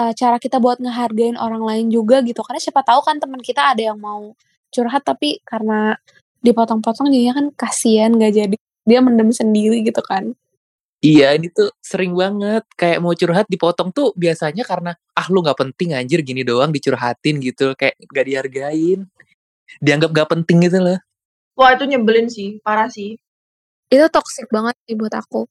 eee, 0.00 0.12
cara 0.18 0.38
kita 0.42 0.58
buat 0.62 0.78
ngehargain 0.82 1.36
orang 1.40 1.62
lain 1.66 1.86
juga 1.94 2.20
gitu. 2.26 2.40
Karena 2.46 2.60
siapa 2.62 2.82
tahu 2.86 3.02
kan 3.06 3.18
temen 3.22 3.40
kita 3.44 3.74
ada 3.76 3.82
yang 3.94 3.98
mau 4.02 4.32
curhat, 4.74 5.04
tapi 5.06 5.40
karena 5.46 5.96
dipotong-potong 6.44 7.08
jadinya 7.12 7.34
kan 7.44 7.46
kasihan, 7.58 8.10
nggak 8.16 8.32
jadi. 8.36 8.56
Dia 8.84 9.00
mendem 9.00 9.32
sendiri 9.32 9.80
gitu 9.80 10.00
kan. 10.04 10.36
Iya, 11.04 11.36
ini 11.36 11.52
tuh 11.52 11.68
sering 11.84 12.16
banget, 12.16 12.64
kayak 12.80 12.96
mau 13.04 13.12
curhat 13.12 13.44
dipotong 13.52 13.92
tuh 13.92 14.16
biasanya 14.16 14.64
karena, 14.64 14.96
"Ah, 15.12 15.28
lu 15.28 15.44
nggak 15.44 15.60
penting 15.60 15.92
anjir, 15.92 16.24
gini 16.24 16.40
doang 16.48 16.72
dicurhatin," 16.72 17.44
gitu, 17.44 17.76
kayak 17.76 18.00
nggak 18.08 18.24
dihargain. 18.24 19.04
Dianggap 19.84 20.10
nggak 20.16 20.30
penting 20.32 20.64
gitu 20.64 20.80
loh. 20.80 20.98
Wah, 21.60 21.76
itu 21.76 21.84
nyebelin 21.84 22.28
sih, 22.32 22.58
parah 22.64 22.88
sih. 22.88 23.20
Itu 23.92 24.06
toxic 24.08 24.48
banget 24.48 24.74
sih 24.88 24.96
buat 24.96 25.12
aku. 25.12 25.44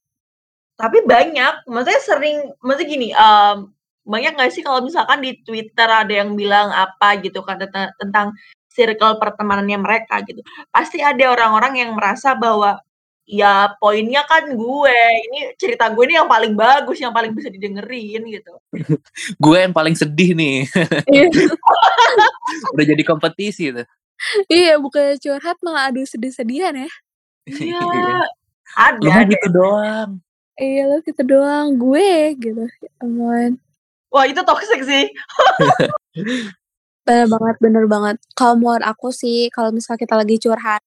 Tapi 0.74 1.06
banyak, 1.06 1.70
maksudnya 1.70 2.02
sering 2.02 2.38
maksudnya 2.58 2.88
gini, 2.90 3.08
mmm, 3.14 3.56
banyak 4.04 4.32
nggak 4.36 4.50
sih 4.52 4.62
kalau 4.66 4.82
misalkan 4.82 5.22
di 5.22 5.38
Twitter 5.46 5.86
ada 5.88 6.10
yang 6.12 6.34
bilang 6.34 6.68
apa 6.74 7.22
gitu 7.22 7.40
kan 7.46 7.56
tentang, 7.62 7.94
tentang 7.96 8.26
circle 8.74 9.16
pertemanannya 9.22 9.78
mereka 9.80 10.18
gitu. 10.26 10.42
Pasti 10.74 10.98
ada 11.00 11.30
orang-orang 11.30 11.78
yang 11.86 11.90
merasa 11.94 12.34
bahwa 12.34 12.82
ya 13.24 13.72
poinnya 13.80 14.22
kan 14.28 14.52
gue, 14.52 14.98
ini 15.28 15.56
cerita 15.56 15.88
gue 15.88 16.04
ini 16.04 16.20
yang 16.20 16.28
paling 16.28 16.52
bagus, 16.52 17.00
yang 17.00 17.12
paling 17.12 17.32
bisa 17.32 17.48
didengerin 17.48 18.22
gitu. 18.28 18.52
gue 19.44 19.58
yang 19.58 19.72
paling 19.72 19.96
sedih 19.96 20.36
nih. 20.36 20.68
Iya. 21.08 21.28
Udah 22.76 22.84
jadi 22.84 23.02
kompetisi 23.04 23.72
tuh. 23.72 23.88
Iya, 24.48 24.78
bukan 24.78 25.18
curhat 25.18 25.58
malah 25.64 25.90
adu 25.90 26.04
sedih-sedihan 26.04 26.76
ya. 26.76 26.90
Iya. 27.48 27.82
Ada. 28.88 29.00
Lu 29.00 29.30
gitu 29.32 29.48
doang. 29.52 30.10
Iya 30.54 30.82
lo 30.86 30.96
gitu 31.02 31.22
doang, 31.26 31.74
gue 31.74 32.38
gitu. 32.38 32.64
Ya 32.78 32.90
ampun. 33.02 33.58
Wah, 34.14 34.24
itu 34.30 34.38
toxic 34.46 34.86
sih. 34.86 35.10
Bener 37.02 37.26
banget, 37.26 37.56
bener 37.58 37.84
banget. 37.90 38.16
Kalau 38.38 38.54
menurut 38.54 38.86
aku 38.86 39.10
sih, 39.10 39.50
kalau 39.50 39.74
misal 39.74 39.98
kita 39.98 40.14
lagi 40.14 40.38
curhat, 40.38 40.78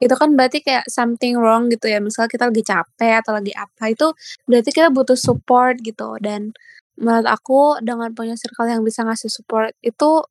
itu 0.00 0.14
kan 0.16 0.32
berarti 0.34 0.64
kayak 0.64 0.88
something 0.88 1.36
wrong 1.36 1.68
gitu 1.68 1.86
ya. 1.86 2.00
Misal 2.02 2.26
kita 2.26 2.48
lagi 2.48 2.64
capek 2.64 3.20
atau 3.22 3.32
lagi 3.36 3.52
apa, 3.54 3.92
itu 3.92 4.12
berarti 4.48 4.70
kita 4.72 4.88
butuh 4.90 5.18
support 5.18 5.78
gitu. 5.84 6.16
Dan 6.18 6.56
menurut 6.96 7.28
aku 7.28 7.78
dengan 7.84 8.12
punya 8.16 8.34
circle 8.36 8.68
yang 8.68 8.82
bisa 8.84 9.04
ngasih 9.06 9.30
support 9.32 9.72
itu 9.84 10.24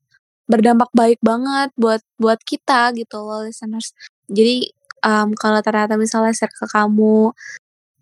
berdampak 0.50 0.90
baik 0.94 1.22
banget 1.22 1.70
buat 1.78 2.02
buat 2.18 2.42
kita 2.42 2.92
gitu 2.98 3.22
loh 3.22 3.46
listeners. 3.46 3.94
Jadi 4.26 4.74
um, 5.06 5.34
kalau 5.38 5.62
ternyata 5.62 5.94
misalnya 5.94 6.34
circle 6.34 6.66
kamu 6.70 7.30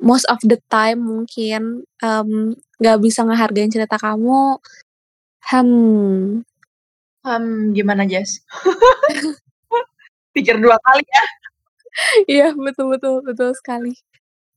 most 0.00 0.24
of 0.32 0.40
the 0.46 0.56
time 0.72 1.04
mungkin 1.04 1.84
um, 2.00 2.56
nggak 2.80 2.98
bisa 3.04 3.26
ngehargain 3.26 3.68
cerita 3.68 3.98
kamu, 4.00 4.56
hmm, 5.50 6.46
Hmm, 7.28 7.74
gimana 7.76 8.06
Jess? 8.06 8.40
Pikir 10.34 10.56
dua 10.62 10.78
kali 10.80 11.04
ya. 11.04 11.24
Iya 12.30 12.54
betul 12.54 12.94
betul 12.94 13.20
betul 13.26 13.50
sekali. 13.54 13.92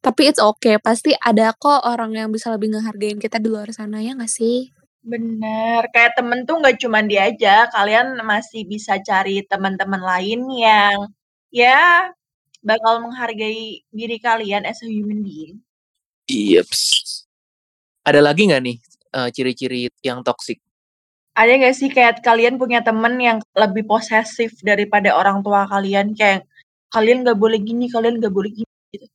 Tapi 0.02 0.34
it's 0.34 0.42
okay, 0.42 0.82
pasti 0.82 1.14
ada 1.14 1.54
kok 1.54 1.86
orang 1.86 2.18
yang 2.18 2.30
bisa 2.34 2.50
lebih 2.50 2.74
ngehargain 2.74 3.22
kita 3.22 3.38
di 3.38 3.54
luar 3.54 3.70
sana 3.70 4.02
ya 4.02 4.18
nggak 4.18 4.30
sih? 4.30 4.74
Bener, 5.02 5.86
kayak 5.94 6.18
temen 6.18 6.46
tuh 6.46 6.62
nggak 6.62 6.78
cuma 6.82 7.06
dia 7.06 7.30
aja, 7.30 7.70
kalian 7.70 8.18
masih 8.26 8.66
bisa 8.66 8.98
cari 9.02 9.46
teman-teman 9.46 10.02
lain 10.02 10.42
yang 10.58 11.10
ya 11.54 12.10
bakal 12.62 13.02
menghargai 13.02 13.82
diri 13.90 14.18
kalian 14.22 14.66
as 14.66 14.82
a 14.82 14.90
human 14.90 15.22
being. 15.22 15.62
Iya. 16.30 16.66
Ada 18.06 18.22
lagi 18.26 18.50
nggak 18.50 18.62
nih 18.62 18.78
uh, 19.14 19.30
ciri-ciri 19.30 19.90
yang 20.02 20.26
toksik? 20.26 20.58
Ada 21.38 21.62
nggak 21.62 21.76
sih 21.78 21.90
kayak 21.94 22.26
kalian 22.26 22.58
punya 22.62 22.82
temen 22.82 23.18
yang 23.22 23.38
lebih 23.54 23.86
posesif 23.86 24.54
daripada 24.66 25.14
orang 25.14 25.42
tua 25.46 25.66
kalian 25.70 26.14
kayak 26.18 26.46
kalian 26.92 27.24
nggak 27.24 27.40
boleh 27.40 27.58
gini, 27.58 27.88
kalian 27.88 28.20
nggak 28.20 28.34
boleh 28.36 28.52
gini 28.52 28.72
gitu. 28.92 29.08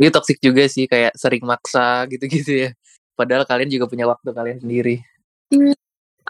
Ini 0.00 0.08
toksik 0.08 0.38
juga 0.40 0.64
sih 0.66 0.88
kayak 0.88 1.14
sering 1.14 1.44
maksa 1.44 2.08
gitu-gitu 2.08 2.66
ya. 2.66 2.70
Padahal 3.12 3.44
kalian 3.44 3.68
juga 3.68 3.86
punya 3.90 4.08
waktu 4.08 4.30
kalian 4.32 4.58
sendiri. 4.62 5.04
Hmm, 5.52 5.74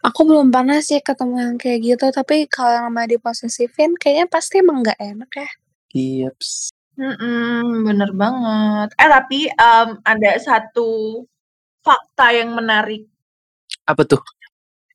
aku 0.03 0.21
belum 0.27 0.51
pernah 0.51 0.83
sih 0.83 0.99
ketemu 0.99 1.37
yang 1.39 1.57
kayak 1.61 1.79
gitu, 1.85 2.07
tapi 2.11 2.51
kalau 2.51 2.73
yang 2.75 2.87
sama 2.91 3.05
diposesifin 3.07 3.95
kayaknya 3.95 4.27
pasti 4.27 4.65
emang 4.65 4.83
nggak 4.83 4.99
enak 4.99 5.31
ya. 5.37 5.49
Iya. 5.95 6.31
Mhm, 6.99 7.87
bener 7.87 8.11
banget. 8.11 8.89
Eh 8.99 9.09
tapi 9.09 9.41
um, 9.55 9.89
ada 10.03 10.31
satu 10.43 11.23
fakta 11.85 12.35
yang 12.35 12.59
menarik. 12.59 13.07
Apa 13.87 14.03
tuh? 14.03 14.21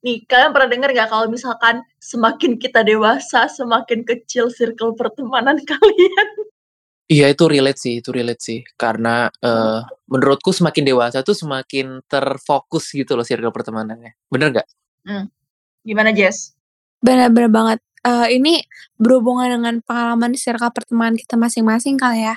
Nih, 0.04 0.28
kalian 0.28 0.52
pernah 0.52 0.68
dengar 0.68 0.90
nggak 0.92 1.10
kalau 1.10 1.32
misalkan 1.32 1.80
semakin 1.96 2.60
kita 2.60 2.84
dewasa, 2.84 3.48
semakin 3.48 4.04
kecil 4.04 4.52
circle 4.52 5.00
pertemanan 5.00 5.56
kalian? 5.72 6.28
Iya 7.08 7.32
itu 7.32 7.44
relate 7.48 7.80
sih, 7.80 7.94
itu 8.04 8.12
relate 8.12 8.44
sih. 8.44 8.60
Karena 8.76 9.32
uh, 9.32 9.80
menurutku 10.12 10.52
semakin 10.52 10.84
dewasa 10.84 11.24
tuh 11.24 11.36
semakin 11.36 12.04
terfokus 12.04 12.92
gitu 12.92 13.16
loh 13.16 13.24
circle 13.24 13.56
pertemanannya. 13.56 14.12
Bener 14.28 14.52
nggak? 14.52 14.68
Hmm. 15.08 15.32
Gimana 15.88 16.12
Jess? 16.12 16.52
Bener-bener 17.00 17.52
banget. 17.52 17.80
Uh, 18.04 18.28
ini 18.28 18.60
berhubungan 19.00 19.48
dengan 19.48 19.80
pengalaman 19.88 20.36
circle 20.36 20.72
pertemanan 20.76 21.16
kita 21.16 21.40
masing-masing 21.40 21.96
kali 21.96 22.28
ya. 22.28 22.36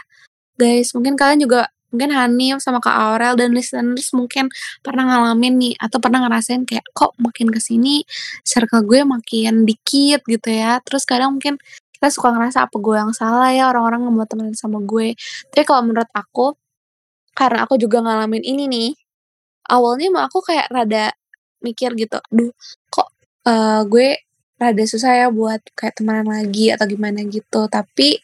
Guys, 0.54 0.94
mungkin 0.94 1.18
kalian 1.18 1.42
juga 1.42 1.66
mungkin 1.96 2.12
Hanif 2.12 2.60
sama 2.60 2.84
Kak 2.84 2.92
Aurel 2.92 3.40
dan 3.40 3.56
listeners 3.56 4.12
mungkin 4.12 4.52
pernah 4.84 5.08
ngalamin 5.08 5.56
nih 5.56 5.74
atau 5.80 5.96
pernah 5.96 6.28
ngerasain 6.28 6.68
kayak 6.68 6.84
kok 6.92 7.16
makin 7.16 7.48
ke 7.48 7.56
sini 7.56 8.04
circle 8.44 8.84
gue 8.84 9.00
makin 9.08 9.64
dikit 9.64 10.20
gitu 10.28 10.48
ya. 10.52 10.84
Terus 10.84 11.08
kadang 11.08 11.40
mungkin 11.40 11.56
kita 11.96 12.12
suka 12.12 12.36
ngerasa 12.36 12.68
apa 12.68 12.76
gue 12.76 12.96
yang 13.00 13.16
salah 13.16 13.48
ya? 13.56 13.72
Orang-orang 13.72 14.04
nggak 14.04 14.14
mau 14.14 14.28
temenan 14.28 14.52
sama 14.52 14.84
gue. 14.84 15.16
Tapi 15.48 15.64
kalau 15.64 15.88
menurut 15.88 16.10
aku 16.12 16.52
karena 17.32 17.64
aku 17.64 17.80
juga 17.80 18.04
ngalamin 18.04 18.44
ini 18.44 18.64
nih 18.68 18.90
awalnya 19.72 20.08
mah 20.12 20.24
aku 20.28 20.40
kayak 20.40 20.72
rada 20.72 21.12
mikir 21.60 21.92
gitu 21.98 22.16
aduh 22.32 22.48
kok 22.88 23.12
uh, 23.44 23.84
gue 23.84 24.16
rada 24.56 24.84
susah 24.88 25.12
ya 25.12 25.28
buat 25.28 25.60
kayak 25.76 26.00
temenan 26.00 26.28
lagi 26.28 26.72
atau 26.72 26.88
gimana 26.88 27.20
gitu. 27.28 27.68
Tapi 27.68 28.20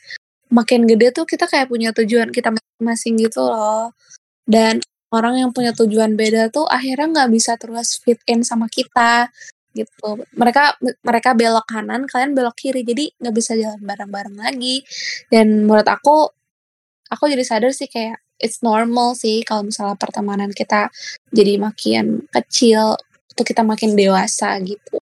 makin 0.52 0.84
gede 0.84 1.16
tuh 1.16 1.24
kita 1.24 1.48
kayak 1.48 1.72
punya 1.72 1.90
tujuan 1.96 2.28
kita 2.28 2.52
masing-masing 2.52 3.16
gitu 3.16 3.40
loh. 3.40 3.96
Dan 4.44 4.84
orang 5.08 5.40
yang 5.40 5.50
punya 5.56 5.72
tujuan 5.72 6.14
beda 6.14 6.52
tuh 6.52 6.68
akhirnya 6.68 7.08
nggak 7.24 7.30
bisa 7.32 7.56
terus 7.56 7.96
fit 8.04 8.20
in 8.28 8.44
sama 8.44 8.68
kita 8.68 9.32
gitu. 9.72 10.20
Mereka 10.36 10.76
mereka 11.00 11.32
belok 11.32 11.64
kanan 11.64 12.04
kalian 12.04 12.36
belok 12.36 12.56
kiri. 12.60 12.84
Jadi 12.84 13.16
nggak 13.16 13.34
bisa 13.34 13.56
jalan 13.56 13.80
bareng-bareng 13.80 14.36
lagi. 14.36 14.84
Dan 15.32 15.64
menurut 15.64 15.88
aku 15.88 16.28
aku 17.08 17.24
jadi 17.32 17.44
sadar 17.44 17.72
sih 17.72 17.88
kayak 17.88 18.20
it's 18.36 18.60
normal 18.60 19.16
sih 19.16 19.40
kalau 19.44 19.68
misalnya 19.68 19.96
pertemanan 19.96 20.50
kita 20.52 20.92
jadi 21.32 21.56
makin 21.56 22.28
kecil 22.28 23.00
atau 23.32 23.44
kita 23.44 23.64
makin 23.64 23.96
dewasa 23.96 24.60
gitu. 24.60 25.00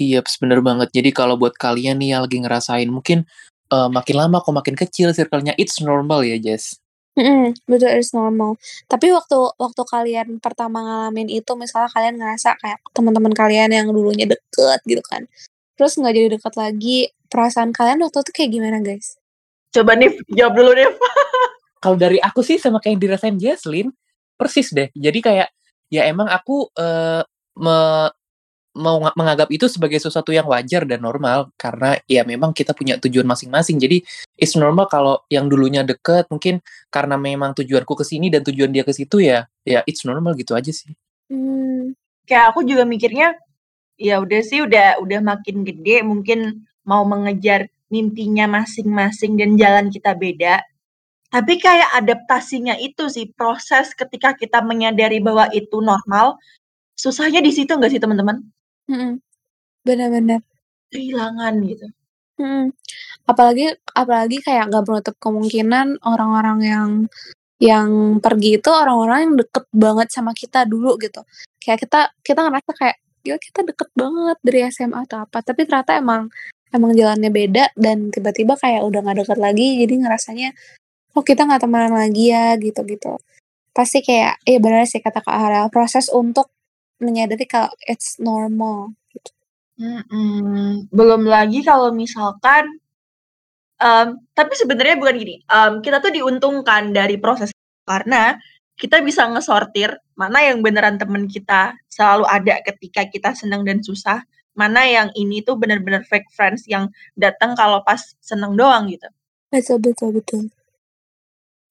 Iya 0.00 0.24
bener 0.40 0.64
banget. 0.64 0.88
Jadi 0.96 1.10
kalau 1.12 1.36
buat 1.36 1.54
kalian 1.54 2.00
nih 2.00 2.16
yang 2.16 2.22
lagi 2.24 2.38
ngerasain 2.40 2.88
mungkin 2.88 3.28
uh, 3.70 3.88
makin 3.88 4.16
lama 4.18 4.42
kok 4.42 4.54
makin 4.54 4.76
kecil 4.76 5.14
circle-nya 5.14 5.54
it's 5.56 5.78
normal 5.80 6.22
ya 6.26 6.36
Jess 6.36 6.78
Mm, 7.18 7.58
betul 7.66 7.90
it's 7.90 8.14
normal. 8.14 8.54
Tapi 8.86 9.10
waktu 9.10 9.34
waktu 9.58 9.82
kalian 9.82 10.28
pertama 10.38 10.80
ngalamin 10.80 11.26
itu 11.26 11.52
misalnya 11.58 11.90
kalian 11.90 12.22
ngerasa 12.22 12.54
kayak 12.62 12.78
teman-teman 12.94 13.34
kalian 13.34 13.70
yang 13.74 13.90
dulunya 13.90 14.30
deket 14.30 14.80
gitu 14.86 15.02
kan. 15.04 15.26
Terus 15.74 15.98
nggak 15.98 16.14
jadi 16.14 16.28
deket 16.38 16.54
lagi, 16.54 16.98
perasaan 17.26 17.74
kalian 17.74 17.98
waktu 18.06 18.22
itu 18.22 18.30
kayak 18.30 18.50
gimana, 18.54 18.78
guys? 18.78 19.18
Coba 19.74 19.98
nih 19.98 20.22
jawab 20.30 20.54
dulu 20.54 20.70
nih. 20.72 20.86
Kalau 21.82 21.96
dari 21.98 22.22
aku 22.22 22.46
sih 22.46 22.62
sama 22.62 22.78
kayak 22.78 22.94
yang 22.94 23.02
dirasain 23.02 23.36
Jesslyn, 23.40 23.88
persis 24.38 24.70
deh. 24.70 24.88
Jadi 24.94 25.18
kayak 25.18 25.48
ya 25.90 26.06
emang 26.06 26.30
aku 26.30 26.70
uh, 26.78 27.26
me 27.58 27.78
mau 28.70 29.02
menganggap 29.02 29.50
itu 29.50 29.66
sebagai 29.66 29.98
sesuatu 29.98 30.30
yang 30.30 30.46
wajar 30.46 30.86
dan 30.86 31.02
normal 31.02 31.50
karena 31.58 31.98
ya 32.06 32.22
memang 32.22 32.54
kita 32.54 32.70
punya 32.70 32.96
tujuan 33.02 33.26
masing-masing. 33.26 33.82
Jadi 33.82 34.02
it's 34.38 34.54
normal 34.54 34.86
kalau 34.86 35.26
yang 35.26 35.50
dulunya 35.50 35.82
deket 35.82 36.30
mungkin 36.30 36.62
karena 36.86 37.18
memang 37.18 37.50
tujuanku 37.58 37.98
ke 37.98 38.04
sini 38.06 38.30
dan 38.30 38.46
tujuan 38.46 38.70
dia 38.70 38.86
ke 38.86 38.94
situ 38.94 39.18
ya 39.18 39.50
ya 39.66 39.82
it's 39.90 40.06
normal 40.06 40.38
gitu 40.38 40.54
aja 40.54 40.70
sih. 40.70 40.94
Hmm. 41.26 41.98
Kayak 42.30 42.54
aku 42.54 42.62
juga 42.62 42.86
mikirnya 42.86 43.34
ya 43.98 44.22
udah 44.22 44.40
sih 44.46 44.62
udah 44.62 45.02
udah 45.02 45.18
makin 45.18 45.66
gede 45.66 46.06
mungkin 46.06 46.62
mau 46.86 47.02
mengejar 47.02 47.66
mimpinya 47.90 48.46
masing-masing 48.46 49.34
dan 49.34 49.58
jalan 49.58 49.86
kita 49.90 50.14
beda. 50.14 50.62
Tapi 51.30 51.62
kayak 51.62 51.94
adaptasinya 51.94 52.74
itu 52.78 53.06
sih 53.10 53.30
proses 53.34 53.94
ketika 53.94 54.34
kita 54.34 54.62
menyadari 54.62 55.18
bahwa 55.18 55.50
itu 55.50 55.82
normal. 55.82 56.38
Susahnya 56.98 57.38
di 57.42 57.50
situ 57.54 57.70
nggak 57.70 57.90
sih 57.90 58.02
teman-teman? 58.02 58.42
Mhm. 58.90 59.22
Benar-benar. 59.86 60.40
Kehilangan 60.92 61.54
gitu. 61.68 61.86
Mhm. 62.40 62.66
Apalagi 63.30 63.66
apalagi 63.94 64.38
kayak 64.44 64.70
nggak 64.72 64.84
menutup 64.88 65.16
kemungkinan 65.22 66.00
orang-orang 66.06 66.58
yang 66.64 66.90
yang 67.62 67.90
pergi 68.24 68.58
itu 68.60 68.70
orang-orang 68.72 69.18
yang 69.32 69.34
deket 69.42 69.64
banget 69.74 70.08
sama 70.14 70.32
kita 70.36 70.66
dulu 70.68 70.96
gitu. 71.02 71.22
Kayak 71.62 71.78
kita 71.88 72.00
kita 72.26 72.40
ngerasa 72.48 72.72
kayak, 72.76 72.96
"Ya 73.26 73.36
kita 73.40 73.60
deket 73.66 73.90
banget 73.96 74.38
dari 74.44 74.60
SMA 74.70 75.00
atau 75.08 75.24
apa," 75.26 75.40
tapi 75.46 75.64
ternyata 75.68 75.98
emang 76.00 76.28
emang 76.74 76.92
jalannya 76.98 77.30
beda 77.32 77.64
dan 77.78 78.10
tiba-tiba 78.14 78.54
kayak 78.60 78.82
udah 78.86 79.00
nggak 79.06 79.18
deket 79.26 79.38
lagi 79.40 79.66
jadi 79.86 79.94
ngerasanya, 80.06 80.50
"Oh 81.18 81.24
kita 81.26 81.46
nggak 81.48 81.62
temenan 81.66 81.94
lagi 81.96 82.32
ya," 82.34 82.54
gitu-gitu. 82.60 83.18
Pasti 83.76 84.00
kayak 84.04 84.42
iya 84.48 84.58
benar 84.62 84.84
sih 84.90 85.00
kata 85.04 85.20
Kak 85.24 85.36
Harel, 85.36 85.68
proses 85.74 86.08
untuk 86.12 86.50
menyadari 87.00 87.48
kalau 87.48 87.72
it's 87.88 88.20
normal 88.20 88.94
gitu. 89.10 89.32
Mhm, 89.80 90.92
belum 90.92 91.24
lagi 91.24 91.64
kalau 91.64 91.88
misalkan 91.90 92.68
um, 93.80 94.20
tapi 94.36 94.52
sebenarnya 94.54 95.00
bukan 95.00 95.16
gini, 95.16 95.36
um, 95.48 95.80
kita 95.80 96.04
tuh 96.04 96.12
diuntungkan 96.12 96.92
dari 96.92 97.16
proses 97.16 97.50
karena 97.88 98.36
kita 98.76 99.00
bisa 99.04 99.28
ngesortir 99.28 99.92
mana 100.16 100.40
yang 100.44 100.60
beneran 100.60 100.96
temen 101.00 101.28
kita 101.28 101.76
selalu 101.88 102.24
ada 102.28 102.60
ketika 102.64 103.08
kita 103.08 103.32
senang 103.32 103.64
dan 103.64 103.80
susah, 103.80 104.24
mana 104.56 104.84
yang 104.84 105.08
ini 105.16 105.40
tuh 105.40 105.56
bener-bener 105.56 106.04
fake 106.04 106.28
friends 106.32 106.68
yang 106.68 106.92
datang 107.16 107.56
kalau 107.56 107.80
pas 107.84 108.00
seneng 108.20 108.56
doang 108.56 108.88
gitu. 108.88 109.08
Betul 109.48 109.80
betul 109.80 110.08
betul. 110.16 110.42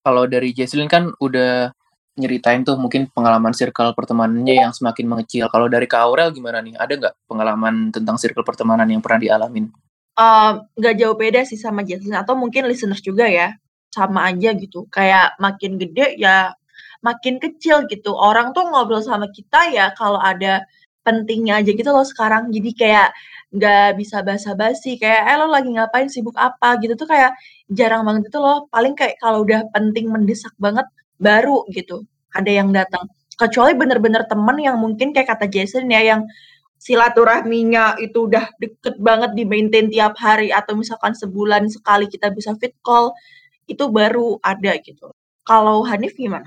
Kalau 0.01 0.25
dari 0.25 0.49
Jesslyn 0.53 0.89
kan 0.89 1.13
udah 1.21 1.69
nyeritain 2.17 2.65
tuh 2.65 2.75
mungkin 2.75 3.07
pengalaman 3.11 3.53
circle 3.53 3.93
pertemanannya 3.93 4.55
yang 4.67 4.71
semakin 4.73 5.05
mengecil. 5.05 5.45
Kalau 5.51 5.67
dari 5.69 5.85
Kak 5.85 6.01
Aurel 6.09 6.33
gimana 6.33 6.63
nih? 6.63 6.75
Ada 6.75 6.93
nggak 6.97 7.13
pengalaman 7.29 7.91
tentang 7.93 8.17
circle 8.17 8.43
pertemanan 8.43 8.89
yang 8.89 9.03
pernah 9.03 9.19
dialamin? 9.21 9.69
Uh, 10.19 10.65
nggak 10.75 10.95
jauh 10.99 11.15
beda 11.15 11.47
sih 11.47 11.55
sama 11.55 11.85
Jesslyn 11.85 12.19
atau 12.19 12.35
mungkin 12.35 12.67
listeners 12.67 12.99
juga 12.99 13.23
ya 13.31 13.55
sama 13.87 14.27
aja 14.27 14.51
gitu 14.51 14.83
kayak 14.91 15.39
makin 15.39 15.79
gede 15.79 16.19
ya 16.19 16.51
makin 16.99 17.39
kecil 17.39 17.87
gitu. 17.87 18.11
Orang 18.15 18.51
tuh 18.51 18.67
ngobrol 18.67 18.99
sama 18.99 19.31
kita 19.31 19.71
ya 19.71 19.95
kalau 19.95 20.19
ada 20.19 20.67
pentingnya 21.07 21.63
aja 21.63 21.71
gitu 21.71 21.89
loh 21.89 22.03
sekarang. 22.03 22.51
Jadi 22.51 22.69
kayak 22.75 23.09
nggak 23.49 23.97
bisa 23.97 24.21
basa-basi 24.21 25.01
kayak 25.01 25.25
eh 25.25 25.35
lo 25.41 25.49
lagi 25.49 25.73
ngapain 25.73 26.05
sibuk 26.05 26.37
apa 26.37 26.77
gitu 26.85 26.93
tuh 26.93 27.09
kayak 27.09 27.33
jarang 27.65 28.05
banget 28.05 28.29
itu 28.29 28.37
loh 28.37 28.69
paling 28.69 28.93
kayak 28.93 29.17
kalau 29.17 29.41
udah 29.41 29.65
penting 29.73 30.05
mendesak 30.13 30.53
banget 30.61 30.85
baru 31.19 31.67
gitu 31.69 32.07
ada 32.33 32.49
yang 32.49 32.73
datang 32.73 33.05
kecuali 33.35 33.75
bener-bener 33.75 34.25
temen 34.25 34.57
yang 34.59 34.79
mungkin 34.79 35.11
kayak 35.11 35.35
kata 35.35 35.45
Jason 35.51 35.91
ya 35.91 36.01
yang 36.03 36.27
silaturahminya 36.79 37.99
itu 37.99 38.27
udah 38.27 38.55
deket 38.55 38.95
banget 39.03 39.35
di 39.35 39.43
maintain 39.43 39.91
tiap 39.91 40.15
hari 40.15 40.49
atau 40.49 40.79
misalkan 40.79 41.11
sebulan 41.11 41.67
sekali 41.67 42.07
kita 42.07 42.31
bisa 42.31 42.55
fit 42.55 42.75
call 42.79 43.11
itu 43.67 43.83
baru 43.91 44.39
ada 44.39 44.79
gitu 44.79 45.11
kalau 45.49 45.81
Hanif 45.81 46.13
gimana? 46.13 46.45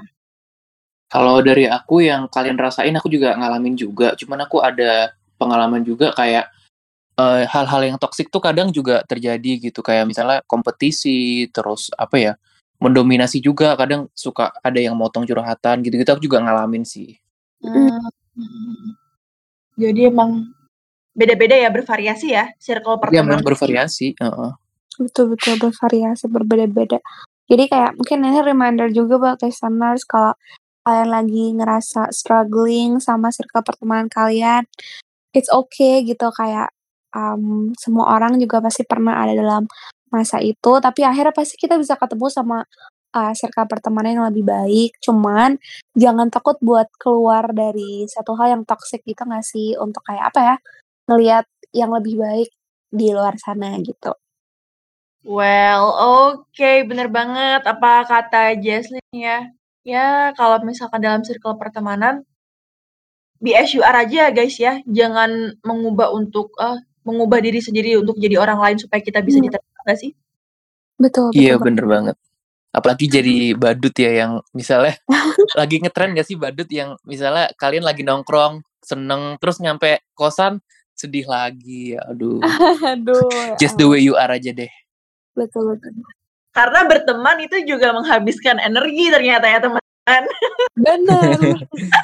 Kalau 1.10 1.42
dari 1.44 1.68
aku 1.68 2.06
yang 2.06 2.30
kalian 2.30 2.56
rasain 2.56 2.94
aku 2.94 3.10
juga 3.10 3.36
ngalamin 3.36 3.76
juga. 3.76 4.14
Cuman 4.16 4.46
aku 4.46 4.62
ada 4.64 5.12
pengalaman 5.36 5.82
juga 5.82 6.14
kayak 6.14 6.48
hal 7.18 7.44
hal-hal 7.44 7.82
yang 7.92 7.98
toksik 8.00 8.32
tuh 8.32 8.40
kadang 8.40 8.72
juga 8.72 9.04
terjadi 9.04 9.68
gitu 9.68 9.84
kayak 9.84 10.08
misalnya 10.08 10.40
kompetisi 10.48 11.44
terus 11.52 11.92
apa 11.98 12.16
ya 12.16 12.32
mendominasi 12.82 13.38
juga 13.38 13.78
kadang 13.78 14.10
suka 14.12 14.50
ada 14.58 14.82
yang 14.82 14.98
motong 14.98 15.22
curhatan 15.22 15.86
gitu-gitu 15.86 16.10
aku 16.10 16.22
juga 16.26 16.42
ngalamin 16.42 16.82
sih. 16.82 17.14
Hmm. 17.62 18.10
Jadi 19.78 20.10
emang 20.10 20.50
beda-beda 21.14 21.54
ya 21.54 21.70
bervariasi 21.70 22.34
ya 22.34 22.50
circle 22.58 22.98
iya, 22.98 23.00
pertemanan. 23.06 23.38
Iya 23.38 23.46
bervariasi. 23.46 24.06
Uh 24.18 24.26
-uh. 24.26 24.50
Betul 24.98 25.38
betul 25.38 25.54
bervariasi 25.62 26.26
berbeda-beda. 26.26 26.98
Jadi 27.46 27.64
kayak 27.68 27.94
mungkin 27.94 28.18
ini 28.26 28.40
reminder 28.42 28.88
juga 28.90 29.14
buat 29.20 29.38
listeners 29.44 30.02
kalau 30.08 30.34
kalian 30.82 31.10
lagi 31.14 31.44
ngerasa 31.54 32.10
struggling 32.10 32.98
sama 32.98 33.30
circle 33.30 33.62
pertemanan 33.62 34.10
kalian, 34.10 34.66
it's 35.30 35.46
okay 35.52 36.02
gitu 36.02 36.32
kayak, 36.34 36.74
um, 37.14 37.70
semua 37.78 38.18
orang 38.18 38.40
juga 38.42 38.58
pasti 38.58 38.82
pernah 38.82 39.22
ada 39.22 39.36
dalam 39.38 39.64
masa 40.12 40.38
itu, 40.44 40.72
tapi 40.78 41.02
akhirnya 41.02 41.34
pasti 41.34 41.56
kita 41.56 41.80
bisa 41.80 41.96
ketemu 41.96 42.26
sama, 42.28 42.58
uh, 43.16 43.32
circle 43.36 43.66
pertemanan 43.68 44.20
yang 44.20 44.26
lebih 44.28 44.44
baik. 44.44 44.90
Cuman 45.00 45.56
jangan 45.96 46.28
takut 46.28 46.56
buat 46.60 46.88
keluar 47.00 47.48
dari 47.52 48.04
satu 48.08 48.36
hal 48.36 48.60
yang 48.60 48.62
toxic 48.68 49.00
gitu 49.08 49.24
nggak 49.24 49.44
sih, 49.44 49.74
untuk 49.80 50.04
kayak 50.04 50.32
apa 50.32 50.40
ya, 50.40 50.56
ngelihat 51.08 51.44
yang 51.72 51.90
lebih 51.92 52.20
baik 52.20 52.50
di 52.92 53.08
luar 53.10 53.40
sana 53.40 53.80
gitu. 53.80 54.12
Well, 55.22 55.86
oke, 55.86 56.50
okay, 56.50 56.82
bener 56.82 57.06
banget 57.06 57.62
apa 57.64 58.04
kata 58.04 58.58
Jesslyn 58.58 59.06
ya. 59.14 59.48
Ya, 59.82 60.30
kalau 60.38 60.62
misalkan 60.62 61.02
dalam 61.02 61.22
circle 61.26 61.58
pertemanan, 61.58 62.26
are 63.42 63.98
aja 64.06 64.30
guys 64.30 64.54
ya, 64.58 64.78
jangan 64.86 65.58
mengubah 65.66 66.10
untuk 66.14 66.54
uh, 66.58 66.78
mengubah 67.02 67.42
diri 67.42 67.58
sendiri 67.58 67.98
untuk 67.98 68.18
jadi 68.18 68.38
orang 68.38 68.58
lain 68.62 68.78
supaya 68.78 69.02
kita 69.02 69.18
bisa 69.22 69.42
hmm. 69.42 69.46
diterima 69.50 69.71
nggak 69.84 69.98
sih? 69.98 70.12
Betul, 71.00 71.34
Iya, 71.34 71.58
bener 71.58 71.84
banget. 71.88 72.16
Apalagi 72.72 73.04
jadi 73.04 73.52
badut 73.52 73.92
ya 73.98 74.24
yang 74.24 74.32
misalnya 74.56 74.96
lagi 75.60 75.76
ngetren 75.82 76.16
gak 76.16 76.24
sih 76.24 76.40
badut 76.40 76.70
yang 76.72 76.96
misalnya 77.04 77.52
kalian 77.60 77.84
lagi 77.84 78.00
nongkrong, 78.00 78.64
seneng, 78.80 79.36
terus 79.36 79.60
nyampe 79.60 80.00
kosan, 80.16 80.64
sedih 80.96 81.28
lagi, 81.28 81.98
aduh. 82.00 82.40
Aduh, 82.96 83.28
ya 83.28 83.60
Just 83.60 83.76
the 83.76 83.84
way 83.84 84.00
you 84.00 84.16
are 84.16 84.32
aja 84.32 84.56
deh. 84.56 84.72
Betul, 85.36 85.76
betul. 85.76 86.00
Karena 86.52 86.84
berteman 86.84 87.40
itu 87.40 87.64
juga 87.64 87.96
menghabiskan 87.96 88.60
energi 88.60 89.08
ternyata 89.08 89.48
ya 89.48 89.60
teman-teman. 90.06 90.24
Bener. 90.74 91.38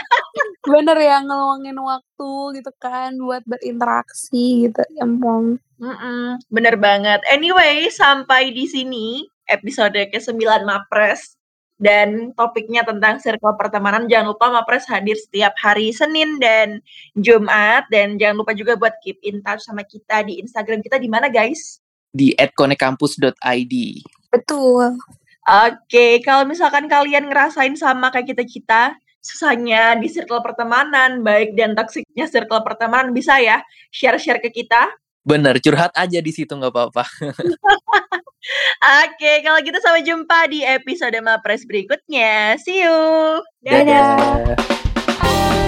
Bener 0.72 0.98
ya 1.00 1.24
ngeluangin 1.24 1.78
waktu 1.80 2.30
gitu 2.60 2.70
kan 2.76 3.16
buat 3.16 3.42
berinteraksi 3.48 4.68
gitu. 4.68 4.82
Emang. 5.00 5.56
Mm 5.78 5.94
-mm, 5.94 6.24
bener 6.50 6.74
banget. 6.74 7.22
Anyway, 7.30 7.86
sampai 7.88 8.50
di 8.50 8.66
sini 8.66 9.22
episode 9.46 9.94
ke-9 9.94 10.42
Mapres 10.66 11.38
dan 11.78 12.34
topiknya 12.34 12.82
tentang 12.82 13.22
circle 13.22 13.54
pertemanan. 13.54 14.10
Jangan 14.10 14.34
lupa 14.34 14.50
Mapres 14.50 14.84
hadir 14.90 15.14
setiap 15.14 15.54
hari 15.62 15.94
Senin 15.94 16.42
dan 16.42 16.82
Jumat 17.14 17.86
dan 17.94 18.18
jangan 18.18 18.42
lupa 18.42 18.52
juga 18.52 18.74
buat 18.74 18.98
keep 19.00 19.22
in 19.22 19.40
touch 19.40 19.62
sama 19.62 19.86
kita 19.86 20.26
di 20.26 20.42
Instagram 20.42 20.82
kita 20.82 20.98
di 20.98 21.06
mana 21.06 21.30
guys? 21.30 21.78
Di 22.10 22.34
@konekampus.id. 22.34 23.74
Betul. 24.34 24.98
Oke, 25.48 26.20
kalau 26.20 26.44
misalkan 26.44 26.92
kalian 26.92 27.32
ngerasain 27.32 27.72
sama 27.72 28.12
kayak 28.12 28.36
kita-kita, 28.36 28.92
susahnya 29.24 29.96
di 29.96 30.04
circle 30.12 30.44
pertemanan, 30.44 31.24
baik 31.24 31.56
dan 31.56 31.72
toksiknya 31.72 32.28
circle 32.28 32.60
pertemanan, 32.60 33.16
bisa 33.16 33.40
ya 33.40 33.64
share-share 33.88 34.44
ke 34.44 34.52
kita. 34.52 34.92
Bener, 35.24 35.56
curhat 35.64 35.96
aja 35.96 36.20
di 36.20 36.32
situ 36.36 36.52
nggak 36.52 36.68
apa-apa. 36.68 37.04
Oke, 39.08 39.40
kalau 39.40 39.64
gitu 39.64 39.80
sampai 39.80 40.04
jumpa 40.04 40.52
di 40.52 40.60
episode 40.68 41.16
Mapres 41.24 41.64
berikutnya. 41.64 42.60
See 42.60 42.84
you. 42.84 43.40
Dadah. 43.64 44.20
Dadah. 44.20 45.67